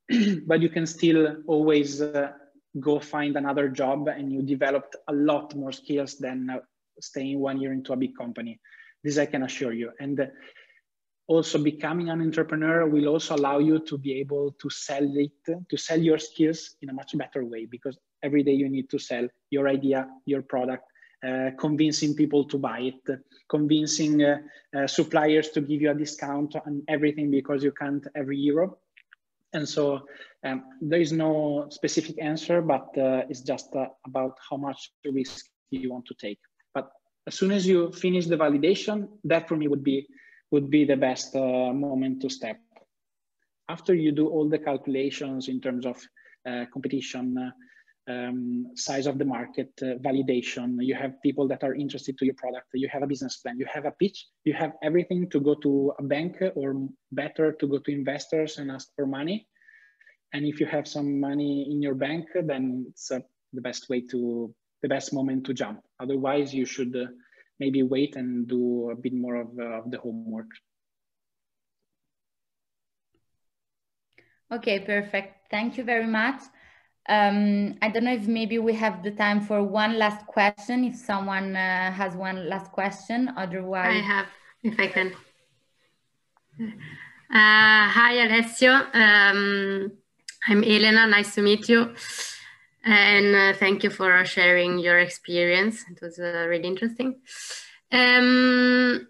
but 0.46 0.62
you 0.62 0.70
can 0.70 0.86
still 0.86 1.38
always 1.48 2.00
uh, 2.02 2.32
go 2.80 3.00
find 3.00 3.38
another 3.38 3.70
job 3.70 4.08
and 4.08 4.32
you 4.32 4.44
developed 4.44 4.96
a 5.08 5.14
lot 5.14 5.56
more 5.56 5.72
skills 5.72 6.18
than 6.18 6.50
uh, 6.50 6.60
staying 7.00 7.40
one 7.40 7.60
year 7.60 7.74
into 7.74 7.94
a 7.94 7.98
big 7.98 8.16
company. 8.16 8.60
This 9.04 9.18
I 9.18 9.26
can 9.26 9.44
assure 9.44 9.74
you. 9.74 9.92
And 10.00 10.20
uh, 10.20 10.26
also 11.28 11.58
becoming 11.58 12.10
an 12.10 12.22
entrepreneur 12.22 12.86
will 12.88 13.08
also 13.08 13.36
allow 13.36 13.60
you 13.60 13.80
to 13.80 13.98
be 13.98 14.20
able 14.20 14.52
to 14.60 14.70
sell 14.70 15.08
it, 15.16 15.32
to 15.70 15.78
sell 15.78 16.00
your 16.00 16.18
skills 16.18 16.76
in 16.82 16.90
a 16.90 16.94
much 16.94 17.18
better 17.18 17.46
way 17.46 17.66
because 17.66 17.98
every 18.24 18.44
day 18.44 18.52
you 18.52 18.70
need 18.70 18.90
to 18.90 19.00
sell 19.00 19.28
your 19.50 19.68
idea, 19.68 20.08
your 20.26 20.42
product, 20.42 20.84
uh, 21.26 21.52
convincing 21.58 22.14
people 22.14 22.44
to 22.44 22.58
buy 22.58 22.80
it, 22.80 23.20
convincing 23.50 24.24
uh, 24.24 24.38
uh, 24.76 24.88
suppliers 24.88 25.50
to 25.50 25.62
give 25.62 25.82
you 25.82 25.92
a 25.92 25.96
discount 25.96 26.56
on 26.66 26.84
everything 26.90 27.32
because 27.32 27.64
you 27.64 27.72
can't 27.72 28.06
every 28.16 28.38
euro. 28.38 28.78
And 29.54 29.68
so 29.68 30.02
um, 30.44 30.64
there 30.82 31.00
is 31.00 31.14
no 31.14 31.68
specific 31.70 32.22
answer, 32.22 32.62
but 32.62 32.98
uh, 32.98 33.24
it's 33.30 33.42
just 33.42 33.74
uh, 33.76 33.86
about 34.06 34.38
how 34.50 34.58
much 34.58 34.92
risk 35.06 35.46
you 35.70 35.92
want 35.92 36.06
to 36.08 36.16
take. 36.16 36.40
But 36.74 36.92
as 37.28 37.36
soon 37.36 37.52
as 37.52 37.66
you 37.66 37.92
finish 37.94 38.26
the 38.26 38.36
validation, 38.36 39.08
that 39.24 39.48
for 39.48 39.56
me 39.56 39.68
would 39.70 39.84
be 39.84 40.08
would 40.54 40.70
be 40.70 40.86
the 40.86 40.96
best 40.96 41.36
uh, 41.36 41.74
moment 41.74 42.22
to 42.22 42.30
step. 42.30 42.60
After 43.68 43.96
you 43.96 44.12
do 44.12 44.28
all 44.28 44.48
the 44.48 44.60
calculations 44.60 45.48
in 45.48 45.60
terms 45.60 45.84
of 45.84 45.98
uh, 46.48 46.66
competition, 46.72 47.26
uh, 47.46 47.52
um, 48.14 48.68
size 48.76 49.08
of 49.08 49.18
the 49.18 49.26
market, 49.26 49.72
uh, 49.82 49.96
validation, 50.10 50.68
you 50.80 50.94
have 50.94 51.20
people 51.24 51.48
that 51.48 51.64
are 51.64 51.74
interested 51.74 52.20
to 52.20 52.26
your 52.26 52.36
product, 52.36 52.68
you 52.76 52.88
have 52.88 53.02
a 53.02 53.08
business 53.08 53.38
plan, 53.38 53.58
you 53.58 53.66
have 53.74 53.86
a 53.86 53.96
pitch, 54.02 54.28
you 54.44 54.54
have 54.54 54.74
everything 54.84 55.28
to 55.32 55.40
go 55.40 55.56
to 55.56 55.92
a 55.98 56.04
bank 56.04 56.36
or 56.54 56.88
better 57.12 57.54
to 57.54 57.66
go 57.66 57.80
to 57.80 57.92
investors 57.92 58.60
and 58.60 58.70
ask 58.70 58.90
for 58.96 59.08
money. 59.08 59.48
And 60.34 60.46
if 60.46 60.60
you 60.60 60.68
have 60.68 60.88
some 60.88 61.20
money 61.20 61.68
in 61.72 61.82
your 61.82 61.96
bank, 61.96 62.28
then 62.36 62.86
it's 62.90 63.10
uh, 63.10 63.22
the 63.54 63.62
best 63.62 63.90
way 63.90 64.02
to, 64.12 64.54
the 64.84 64.90
best 64.90 65.14
moment 65.14 65.48
to 65.48 65.54
jump. 65.56 65.80
Otherwise, 66.00 66.54
you 66.54 66.66
should 66.66 66.94
maybe 67.60 67.84
wait 67.84 68.16
and 68.16 68.48
do 68.48 68.90
a 68.92 68.96
bit 68.96 69.14
more 69.14 69.36
of, 69.36 69.48
uh, 69.58 69.80
of 69.80 69.92
the 69.92 69.98
homework. 69.98 70.50
Okay, 74.52 74.80
perfect. 74.80 75.50
Thank 75.50 75.78
you 75.78 75.84
very 75.84 76.08
much. 76.08 76.42
Um, 77.10 77.76
I 77.82 77.90
don't 77.90 78.06
know 78.06 78.14
if 78.14 78.28
maybe 78.28 78.60
we 78.60 78.74
have 78.76 79.04
the 79.04 79.12
time 79.12 79.42
for 79.42 79.62
one 79.64 79.98
last 79.98 80.26
question, 80.26 80.84
if 80.86 80.96
someone 80.96 81.56
uh, 81.56 81.92
has 81.92 82.16
one 82.16 82.48
last 82.48 82.72
question, 82.72 83.32
otherwise. 83.36 83.98
I 83.98 84.02
have, 84.02 84.28
if 84.64 84.80
I 84.80 84.88
can. 84.88 85.12
Uh, 86.60 87.90
hi, 87.90 88.14
Alessio. 88.26 88.72
Um, 88.94 89.92
I'm 90.48 90.64
Elena, 90.64 91.08
nice 91.08 91.36
to 91.36 91.42
meet 91.42 91.68
you. 91.68 91.96
And 92.84 93.36
uh, 93.36 93.54
thank 93.58 93.84
you 93.84 93.90
for 93.90 94.26
sharing 94.26 94.78
your 94.80 95.00
experience. 95.00 95.86
It 95.90 96.02
was 96.02 96.20
uh, 96.20 96.46
really 96.50 96.68
interesting. 96.68 97.22
Um, 97.92 99.08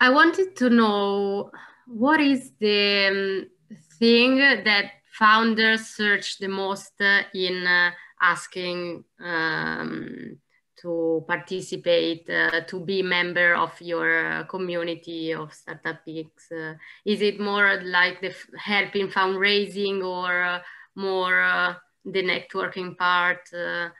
I 0.00 0.10
wanted 0.10 0.56
to 0.56 0.70
know 0.70 1.50
what 1.86 2.20
is 2.20 2.52
the 2.58 3.06
um, 3.08 3.76
thing 3.98 4.38
that 4.38 4.90
founders 5.12 5.86
search 5.86 6.38
the 6.38 6.48
most 6.48 6.92
uh, 7.00 7.22
in 7.34 7.64
uh, 7.66 7.90
asking 8.20 9.04
um, 9.22 10.38
to 10.80 11.24
participate, 11.28 12.28
uh, 12.28 12.62
to 12.62 12.80
be 12.80 13.02
member 13.02 13.54
of 13.54 13.80
your 13.80 14.26
uh, 14.26 14.44
community 14.44 15.32
of 15.32 15.52
Startup 15.54 16.00
is 16.06 17.22
it 17.22 17.38
more 17.38 17.80
like 17.84 18.20
the 18.20 18.34
help 18.58 18.96
in 18.96 19.08
fundraising 19.08 20.04
or 20.04 20.60
more 20.96 21.76
the 22.04 22.22
networking 22.22 22.96
part? 22.96 23.52
Uh, 23.52 23.90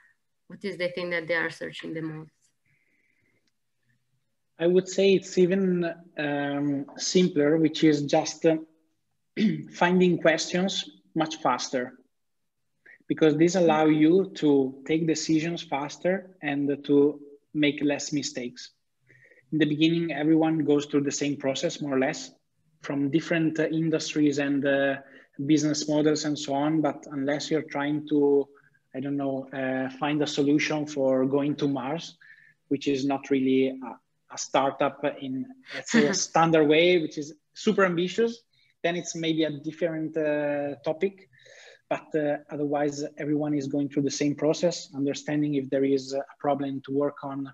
what 0.47 0.63
is 0.63 0.77
the 0.77 0.89
thing 0.89 1.09
that 1.11 1.27
they 1.27 1.35
are 1.35 1.49
searching 1.49 1.93
the 1.93 2.01
most? 2.01 2.31
I 4.59 4.67
would 4.67 4.87
say 4.87 5.13
it's 5.13 5.37
even 5.37 5.85
um, 6.17 6.85
simpler, 6.97 7.57
which 7.57 7.83
is 7.83 8.03
just 8.03 8.45
uh, 8.45 8.57
finding 9.73 10.17
questions 10.19 10.89
much 11.15 11.37
faster 11.37 11.93
because 13.07 13.35
this 13.37 13.55
allow 13.55 13.85
you 13.85 14.31
to 14.35 14.81
take 14.85 15.07
decisions 15.07 15.61
faster 15.63 16.35
and 16.41 16.83
to 16.85 17.19
make 17.53 17.83
less 17.83 18.13
mistakes. 18.13 18.71
In 19.51 19.59
the 19.59 19.65
beginning, 19.65 20.11
everyone 20.11 20.59
goes 20.65 20.85
through 20.85 21.03
the 21.03 21.11
same 21.11 21.37
process, 21.37 21.81
more 21.81 21.95
or 21.95 21.99
less, 21.99 22.31
from 22.81 23.11
different 23.11 23.59
uh, 23.59 23.67
industries 23.67 24.39
and 24.39 24.65
uh, 24.65 24.95
business 25.45 25.87
models 25.89 26.25
and 26.25 26.37
so 26.37 26.53
on. 26.53 26.81
But 26.81 27.05
unless 27.11 27.49
you're 27.49 27.63
trying 27.63 28.07
to 28.09 28.47
I 28.95 28.99
don't 28.99 29.17
know, 29.17 29.47
uh, 29.51 29.89
find 29.97 30.21
a 30.21 30.27
solution 30.27 30.85
for 30.85 31.25
going 31.25 31.55
to 31.55 31.67
Mars, 31.67 32.15
which 32.67 32.87
is 32.87 33.05
not 33.05 33.29
really 33.31 33.69
a, 33.69 34.33
a 34.33 34.37
startup 34.37 35.03
in 35.19 35.45
let's 35.73 35.91
say 35.91 36.05
a 36.07 36.13
standard 36.27 36.65
way, 36.65 37.01
which 37.01 37.17
is 37.17 37.33
super 37.53 37.85
ambitious, 37.85 38.43
then 38.83 38.95
it's 38.95 39.15
maybe 39.15 39.45
a 39.45 39.51
different 39.51 40.15
uh, 40.15 40.75
topic. 40.85 41.29
But 41.89 42.13
uh, 42.15 42.37
otherwise, 42.51 43.03
everyone 43.17 43.53
is 43.53 43.67
going 43.67 43.89
through 43.89 44.03
the 44.03 44.11
same 44.11 44.35
process, 44.35 44.89
understanding 44.95 45.55
if 45.55 45.69
there 45.69 45.83
is 45.83 46.13
a 46.13 46.23
problem 46.39 46.81
to 46.85 46.91
work 46.91 47.17
on, 47.23 47.51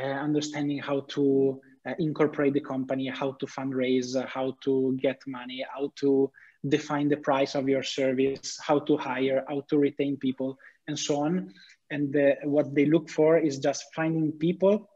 uh, 0.00 0.02
understanding 0.02 0.78
how 0.78 1.00
to 1.08 1.60
uh, 1.86 1.94
incorporate 1.98 2.54
the 2.54 2.60
company, 2.60 3.08
how 3.08 3.32
to 3.32 3.46
fundraise, 3.46 4.16
uh, 4.16 4.26
how 4.26 4.56
to 4.62 4.96
get 5.00 5.20
money, 5.26 5.64
how 5.72 5.92
to 5.96 6.30
define 6.68 7.08
the 7.08 7.16
price 7.16 7.54
of 7.54 7.68
your 7.68 7.82
service, 7.82 8.58
how 8.60 8.78
to 8.80 8.96
hire, 8.96 9.44
how 9.48 9.62
to 9.70 9.78
retain 9.78 10.16
people, 10.16 10.58
and 10.88 10.98
so 10.98 11.22
on. 11.22 11.52
And 11.90 12.12
the, 12.12 12.36
what 12.44 12.74
they 12.74 12.86
look 12.86 13.08
for 13.08 13.38
is 13.38 13.58
just 13.58 13.84
finding 13.94 14.32
people 14.32 14.88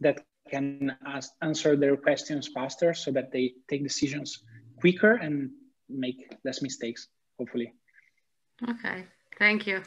that 0.00 0.24
can 0.50 0.96
ask, 1.06 1.30
answer 1.42 1.76
their 1.76 1.96
questions 1.96 2.48
faster 2.54 2.94
so 2.94 3.10
that 3.12 3.32
they 3.32 3.54
take 3.68 3.82
decisions 3.82 4.42
quicker 4.80 5.14
and 5.14 5.50
make 5.88 6.36
less 6.44 6.62
mistakes, 6.62 7.08
hopefully. 7.38 7.72
Okay, 8.68 9.04
thank 9.38 9.66
you. 9.66 9.82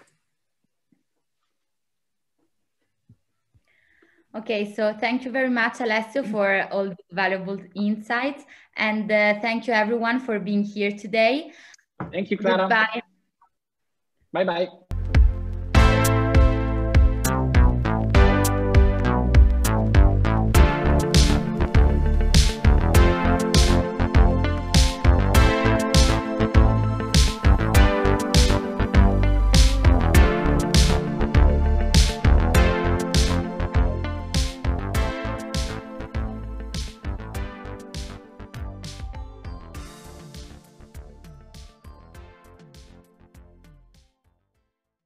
Okay, 4.38 4.72
so 4.76 4.94
thank 4.94 5.26
you 5.26 5.32
very 5.32 5.50
much, 5.50 5.82
Alessio, 5.82 6.22
for 6.22 6.68
all 6.72 6.90
the 6.90 6.96
valuable 7.12 7.58
insights. 7.74 8.44
And 8.76 9.12
uh, 9.12 9.40
thank 9.42 9.66
you, 9.66 9.74
everyone, 9.74 10.20
for 10.20 10.40
being 10.40 10.64
here 10.64 10.92
today. 10.92 11.52
Thank 12.12 12.30
you, 12.30 12.38
Clara. 12.38 12.68
Bye-bye. 14.32 14.68